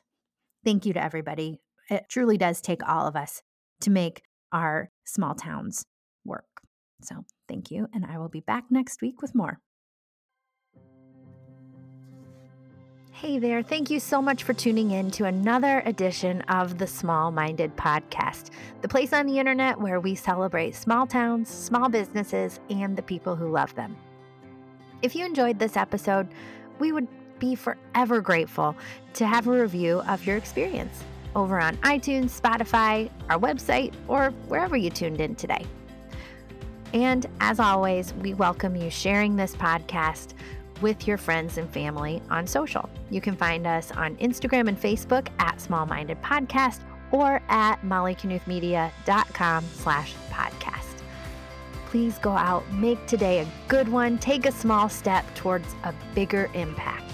thank 0.66 0.88
you 0.88 0.94
to 0.94 1.04
everybody. 1.04 1.60
It 1.88 2.06
truly 2.10 2.36
does 2.36 2.62
take 2.62 2.82
all 2.90 3.06
of 3.06 3.16
us 3.16 3.44
to 3.82 3.92
make 3.92 4.24
our 4.52 4.90
small 5.06 5.36
towns 5.36 5.86
work. 6.26 6.48
So 7.04 7.26
thank 7.48 7.70
you. 7.70 7.88
And 7.94 8.08
I 8.08 8.18
will 8.18 8.28
be 8.28 8.40
back 8.40 8.72
next 8.72 9.04
week 9.04 9.22
with 9.22 9.36
more. 9.36 9.60
Hey 13.12 13.38
there. 13.38 13.62
Thank 13.62 13.92
you 13.92 14.00
so 14.00 14.24
much 14.24 14.42
for 14.42 14.54
tuning 14.56 14.90
in 14.90 15.12
to 15.12 15.26
another 15.26 15.84
edition 15.86 16.42
of 16.44 16.80
the 16.80 16.88
Small 16.88 17.30
Minded 17.30 17.78
Podcast, 17.78 18.50
the 18.82 18.88
place 18.88 19.14
on 19.14 19.28
the 19.28 19.38
internet 19.38 19.80
where 19.80 20.00
we 20.00 20.16
celebrate 20.16 20.74
small 20.74 21.06
towns, 21.06 21.50
small 21.50 21.88
businesses, 21.88 22.60
and 22.72 22.98
the 22.98 23.04
people 23.04 23.36
who 23.36 23.52
love 23.52 23.76
them. 23.76 23.96
If 25.02 25.16
you 25.16 25.26
enjoyed 25.26 25.60
this 25.60 25.78
episode, 25.78 26.28
we 26.80 26.92
would 26.92 27.08
be 27.40 27.56
forever 27.56 28.22
grateful 28.22 28.76
to 29.14 29.26
have 29.26 29.48
a 29.48 29.52
review 29.52 30.02
of 30.02 30.26
your 30.26 30.38
experience 30.38 31.04
over 31.36 31.60
on 31.60 31.78
iTunes, 31.78 32.40
Spotify, 32.40 33.10
our 33.30 33.40
website, 33.40 33.94
or 34.08 34.32
wherever 34.48 34.76
you 34.76 34.90
tuned 34.90 35.22
in 35.22 35.36
today. 35.36 35.66
And 36.94 37.28
as 37.40 37.60
always, 37.60 38.14
we 38.16 38.34
welcome 38.34 38.76
you 38.76 38.90
sharing 38.90 39.36
this 39.36 39.56
podcast 39.56 40.34
with 40.82 41.08
your 41.08 41.18
friends 41.18 41.58
and 41.58 41.70
family 41.70 42.22
on 42.30 42.48
social. 42.48 42.90
You 43.10 43.22
can 43.22 43.36
find 43.36 43.68
us 43.68 43.92
on 43.92 44.16
Instagram 44.18 44.68
and 44.68 44.80
Facebook 44.80 45.28
at 45.40 45.62
Small 45.62 45.86
Minded 45.86 46.22
Podcast 46.22 46.80
or 47.12 47.42
at 47.50 47.82
mollyknuthmedia.com 47.84 49.66
slash 49.76 50.14
podcast. 50.32 50.89
Please 51.90 52.20
go 52.20 52.34
out, 52.34 52.72
make 52.72 53.04
today 53.08 53.40
a 53.40 53.48
good 53.68 53.90
one, 53.90 54.20
take 54.20 54.46
a 54.46 54.52
small 54.52 54.90
step 54.90 55.26
towards 55.34 55.74
a 55.84 55.94
bigger 56.14 56.48
impact. 56.54 57.12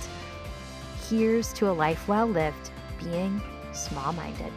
Here's 1.09 1.53
to 1.53 1.69
a 1.69 1.71
life 1.71 2.09
well 2.09 2.27
lived, 2.27 2.71
being 3.01 3.41
small 3.71 4.11
minded. 4.11 4.51